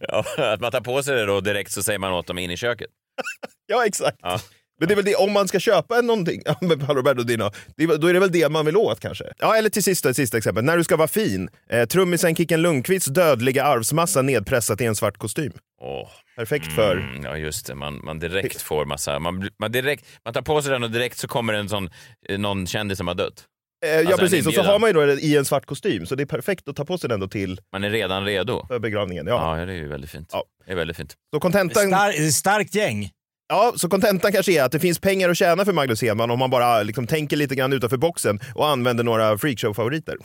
[0.00, 2.50] Ja, att man tar på sig det då direkt så säger man åt dem in
[2.50, 2.86] i köket.
[3.66, 4.18] ja, exakt.
[4.22, 4.40] Ja.
[4.78, 7.22] Men det är väl det, om man ska köpa en någonting ja, med Paolo Roberto
[7.22, 9.24] Dino, det är, väl- då är det väl det man vill åt kanske.
[9.38, 10.64] Ja, eller till sista, sista exempel.
[10.64, 11.48] När du ska vara fin.
[11.70, 15.52] Eh, trummisen Kicken Lundqvists dödliga arvsmassa nedpressat i en svart kostym.
[15.80, 16.08] Åh.
[16.36, 16.96] Perfekt för...
[16.96, 17.74] Mm, ja, just det.
[17.74, 19.18] Man, man direkt får massa...
[19.18, 21.90] Man, man, direkt, man tar på sig den och direkt så kommer en sån,
[22.28, 23.44] eh, någon kändis som har dött.
[23.84, 24.46] Eh, ja, Alltså, en precis.
[24.46, 26.68] Och så har man ju då det i en svart kostym, så det är perfekt
[26.68, 28.66] att ta på sig den då till Man är redan redo.
[28.68, 29.26] för begravningen.
[29.26, 29.58] Ja.
[29.58, 30.28] Ja, det är ju väldigt fint.
[30.32, 30.44] Ja.
[30.66, 31.14] Det är väldigt fint.
[31.34, 31.86] Så kontentan...
[31.88, 33.10] Star, starkt gäng.
[33.48, 36.38] Ja, så kontentan kanske är att det finns pengar att tjäna för Magnus Hedman om
[36.38, 40.16] man bara liksom tänker lite grann utanför boxen och använder några freakshow-favoriter.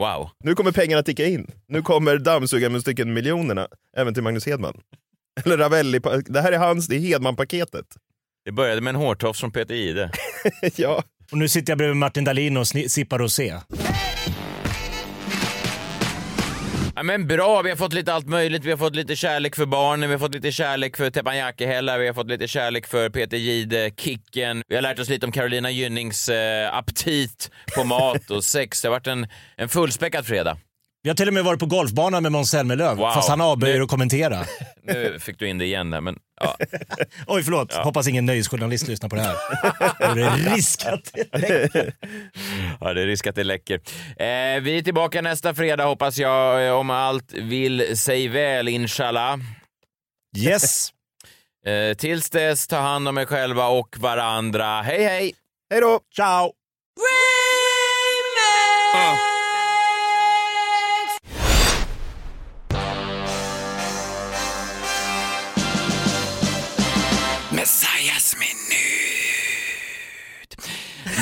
[0.00, 0.30] Wow.
[0.44, 1.50] Nu kommer pengarna ticka in.
[1.68, 4.80] Nu kommer dammsugarmunstycken miljonerna även till Magnus Hedman.
[5.44, 6.00] Eller Ravelli.
[6.26, 7.86] Det här är hans, det är Hedman-paketet.
[8.44, 10.10] Det började med en hårtofs från Peter Jihde.
[10.76, 11.04] ja.
[11.30, 13.54] Och nu sitter jag bredvid Martin Dahlin och sippar rosé.
[16.94, 18.64] Ja, men bra, vi har fått lite allt möjligt.
[18.64, 22.06] Vi har fått lite kärlek för barnen, vi har fått lite kärlek för Teppanyakihälla, vi
[22.06, 24.62] har fått lite kärlek för Peter Jihde, Kicken.
[24.68, 28.82] Vi har lärt oss lite om Carolina Gynnings eh, aptit på mat och sex.
[28.82, 29.26] Det har varit en,
[29.56, 30.56] en fullspäckad fredag.
[31.04, 33.10] Vi har till och med varit på golfbanan med Måns Zelmerlöw, Wow.
[33.14, 34.44] fast han avböjer Nu- att kommentera.
[34.84, 36.56] Nu fick du in det igen där, men ja.
[37.26, 37.72] Oj, förlåt.
[37.74, 39.36] Hoppas ingen nöjesjournalist lyssnar på det här.
[39.98, 41.94] Då är det risk att det läcker.
[42.80, 43.74] ja, det är risk att det läcker.
[44.16, 49.38] Eh, vi är tillbaka nästa fredag hoppas jag, eh, om allt vill sig väl, inshallah.
[50.36, 50.90] Yes.
[51.66, 54.82] Eh, tills dess, ta hand om er själva och varandra.
[54.82, 55.32] Hej, hej!
[55.70, 56.00] Hej då!
[56.16, 56.52] Ciao!
[58.94, 59.31] Messias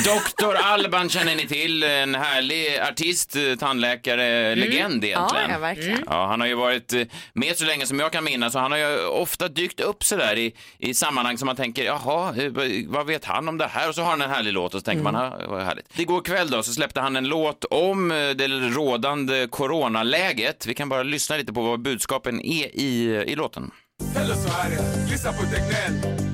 [0.05, 5.19] Doktor Alban känner ni till, en härlig artist, eh, tandläkare, legend egentligen.
[5.47, 6.03] Ja, ja, verkligen.
[6.05, 7.01] Ja, han har ju varit eh,
[7.33, 10.15] med så länge som jag kan minnas och han har ju ofta dykt upp så
[10.15, 12.51] där i, i sammanhang som man tänker, jaha, eh,
[12.87, 13.89] vad- vet han om det här?
[13.89, 15.39] Och så har han en härlig låt och så tänker man, Mm.
[15.39, 15.99] "Ja, vad härligt.
[15.99, 20.65] Igår kväll då så släppte han en låt om det rådande coronaläget.
[20.65, 23.71] Vi kan bara lyssna lite på vad budskapen är i, i låten.
[24.15, 24.79] Hello Sverige,
[25.11, 26.30] lyssna på Tegnell.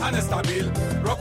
[0.00, 0.72] Han är stabil,
[1.04, 1.18] rock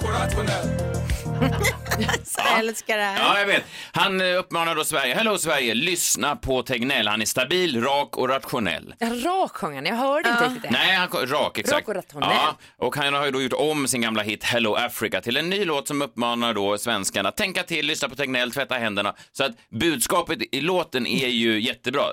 [2.38, 3.20] Jag älskar det här.
[3.20, 3.64] Ja, jag vet.
[3.92, 7.08] Han eh, uppmanar då Sverige, hello Sverige, lyssna på Tegnell.
[7.08, 8.94] Han är stabil, rak och rationell.
[9.00, 9.86] Ja, Rak sjöng han.
[9.86, 10.70] Jag hörde inte riktigt det.
[10.72, 11.76] Nej, han, rak, exakt.
[11.78, 12.30] Rak och rationell.
[12.34, 15.50] Ja, och han har ju då gjort om sin gamla hit Hello Africa till en
[15.50, 19.16] ny låt som uppmanar då svenskarna att tänka till, lyssna på Tegnell, tvätta händerna.
[19.32, 22.04] Så att budskapet i låten är ju jättebra.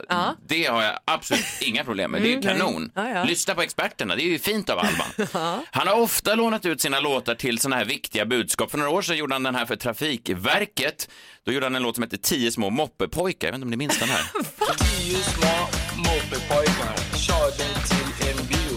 [0.49, 2.23] Det har jag absolut inga problem med.
[2.23, 2.77] Det är kanon.
[2.77, 3.25] Mm, Ja, ja.
[3.25, 5.63] Lyssna på experterna, det är ju fint av Alban.
[5.71, 8.71] Han har ofta lånat ut sina låtar till sådana här viktiga budskap.
[8.71, 11.09] För några år sedan gjorde han den här för Trafikverket.
[11.45, 13.49] Då gjorde han en låt som heter Tio små moppepojkar.
[13.49, 14.23] Jag vet inte om ni minns den här.
[14.79, 15.55] Tio små
[15.97, 18.77] moppepojkar körde till en bio.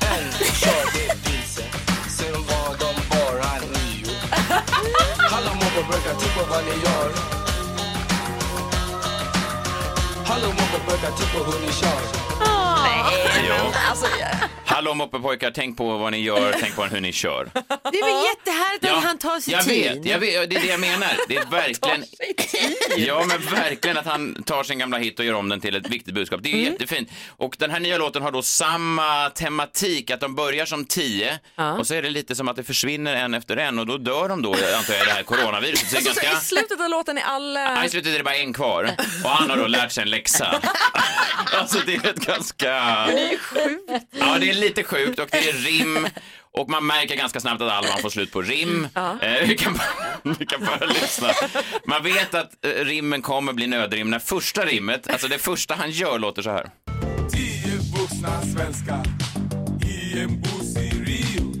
[0.00, 1.64] En körde vilse,
[2.18, 4.14] sen var de bara nio.
[5.30, 7.10] Hallå moppepojkar, titta vad ni gör.
[10.26, 12.00] Hallå moppepojkar, titta hur ni kör.
[13.48, 13.72] Ja.
[13.90, 14.06] Alltså,
[14.80, 17.50] Hallå moppepojkar, tänk på vad ni gör, tänk på hur ni kör.
[17.54, 19.94] det är väl jättehärligt att han tar sig jag tid.
[19.94, 21.08] vet, jag vet, det är det jag menar.
[21.28, 22.04] Det är verkligen,
[22.96, 25.88] ja men verkligen att han tar sin gamla hit och gör om den till ett
[25.88, 26.40] viktigt budskap.
[26.42, 26.72] Det är Mm.
[26.72, 27.08] jättefint.
[27.36, 31.38] Och den här nya låten har då samma tematik, att de börjar som tio
[31.78, 34.28] och så är det lite som att det försvinner en efter en och då dör
[34.28, 35.88] de då, antar jag, det här coronaviruset.
[35.90, 36.38] Så Alltså, så ganska...
[36.38, 37.74] I slutet av låten är alla...
[37.74, 38.90] Nej, I slutet är det bara en kvar
[39.24, 40.60] och han har då lärt sig en läxa.
[41.58, 42.70] alltså det är ett ganska...
[43.06, 44.06] Det är sjukt.
[44.10, 46.08] Ja, det är lite sjukt och det är rim
[46.52, 48.88] och man märker ganska snabbt att Alban får slut på rim.
[48.94, 51.28] Eh, vi, kan bara, vi kan bara lyssna.
[51.84, 55.90] Man vet att eh, rimmen kommer bli nödrim när första rimmet, alltså det första han
[55.90, 56.70] gör låter så här.
[57.32, 59.04] Tio vuxna svenskar
[59.86, 61.52] i en buss i Rio.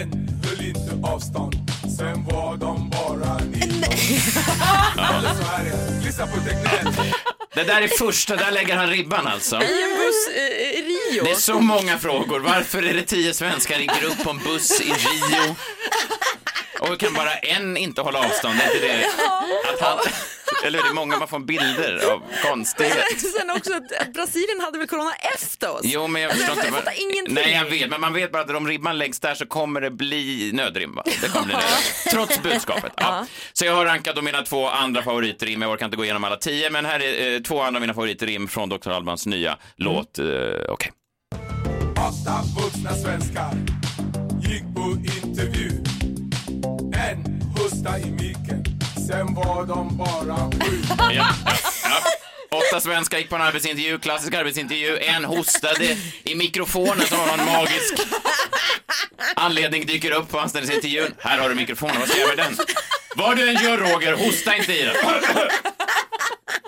[0.00, 1.54] En höll inte avstånd.
[1.98, 3.60] Sen var de bara 19.
[4.98, 6.04] Eller så är det.
[6.04, 7.12] Lyssna på Tegnell.
[7.54, 9.62] Det där är första, där lägger han ribban alltså.
[9.62, 11.24] I en buss i Rio.
[11.24, 12.40] Det är så många frågor.
[12.40, 15.56] Varför är det tio svenskar i grupp på en buss i Rio?
[16.80, 18.60] Och kan bara en inte hålla avstånd?
[18.60, 19.06] Är inte det
[19.74, 19.98] att han...
[20.64, 23.20] Eller är det många man får bilder av konstighet?
[23.38, 25.80] Sen också att, Brasilien hade väl corona efter oss?
[25.84, 26.78] Jo, men jag förstår jag inte.
[26.78, 27.34] fattar ingenting.
[27.34, 29.90] Nej, jag vet, men man vet bara att om ribban läggs där så kommer det
[29.90, 31.02] bli nödrim, va?
[31.20, 32.10] Det kommer bli nödrim.
[32.10, 32.92] Trots budskapet.
[32.96, 33.26] Ja.
[33.52, 35.62] Så jag har rankat då mina två andra favoritrim.
[35.62, 37.94] Jag orkar inte gå igenom alla tio, men här är eh, två andra av mina
[37.94, 38.90] favoritrim från Dr.
[38.90, 40.18] Albans nya låt.
[40.18, 40.24] Eh,
[40.68, 40.92] Okej.
[41.92, 43.50] Åtta vuxna svenskar
[44.42, 44.90] gick på
[45.26, 45.70] intervju.
[47.10, 48.49] En hosta i micken,
[49.10, 50.82] sen var de bara sju.
[50.98, 51.12] Ja,
[51.84, 52.02] ja.
[52.50, 54.98] Åtta svenskar gick på en arbetsintervju, klassisk arbetsintervju.
[54.98, 57.94] En hostade i mikrofonen som av någon magisk
[59.36, 61.14] anledning dyker upp på anställningsintervjun.
[61.18, 62.56] Här har du mikrofonen, vad ska jag med den?
[63.16, 64.94] Vad du än gör Roger, hosta inte i den.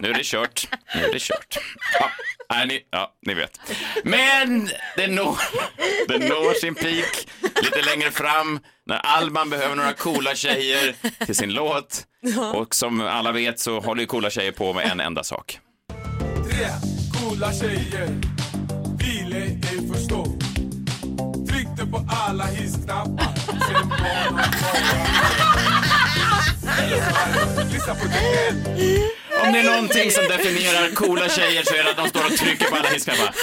[0.00, 0.68] Nu är det kört.
[0.94, 1.58] Nu är det kört.
[2.00, 2.10] Ja,
[2.50, 3.60] nej, ni, ja, ni vet.
[4.04, 5.38] Men det når,
[6.08, 7.26] det når sin peak
[7.62, 10.94] lite längre fram när Alban behöver några coola tjejer
[11.26, 12.02] till sin låt.
[12.54, 15.58] Och som alla vet så håller ju coola tjejer på med en enda sak.
[16.50, 16.66] Tre
[17.20, 18.08] coola tjejer
[18.98, 20.26] ville ej förstå.
[21.48, 24.36] Tryckte på alla hissknappar, sen var de
[27.56, 27.72] det.
[27.72, 28.56] Lyssna på Tegnell.
[29.46, 32.36] Om det är någonting som definierar coola tjejer så är det att de står och
[32.36, 33.34] trycker på alla hissknappar.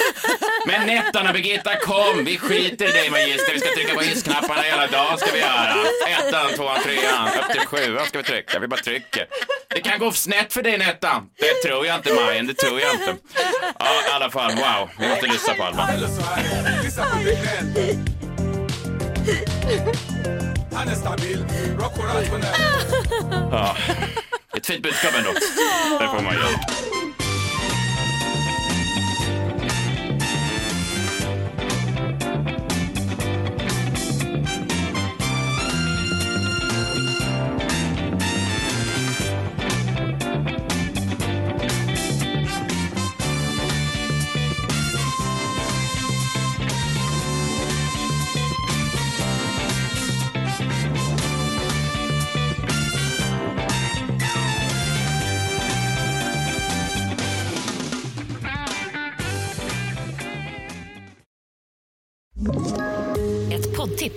[0.65, 2.25] Men Nettan och Birgitta, kom!
[2.25, 3.53] Vi skiter i dig Magister.
[3.53, 5.75] Vi ska trycka på hissknapparna hela dagen ska vi göra.
[6.07, 8.59] Ettan, tvåan, trean, upp till sjuan ska vi trycka.
[8.59, 9.25] Vi bara trycker.
[9.69, 11.29] Det kan gå snett för dig Nettan.
[11.39, 13.15] Det tror jag inte Majen, det tror jag inte.
[13.79, 14.89] Ja, i alla fall, wow.
[14.99, 16.07] Vi måste lyssna på Tegnell.
[20.73, 21.45] Han är stabil,
[21.79, 22.61] rock och rationell.
[23.51, 23.75] Ja.
[24.57, 25.31] Ett fint budskap ändå.
[25.99, 26.98] Det får man göra.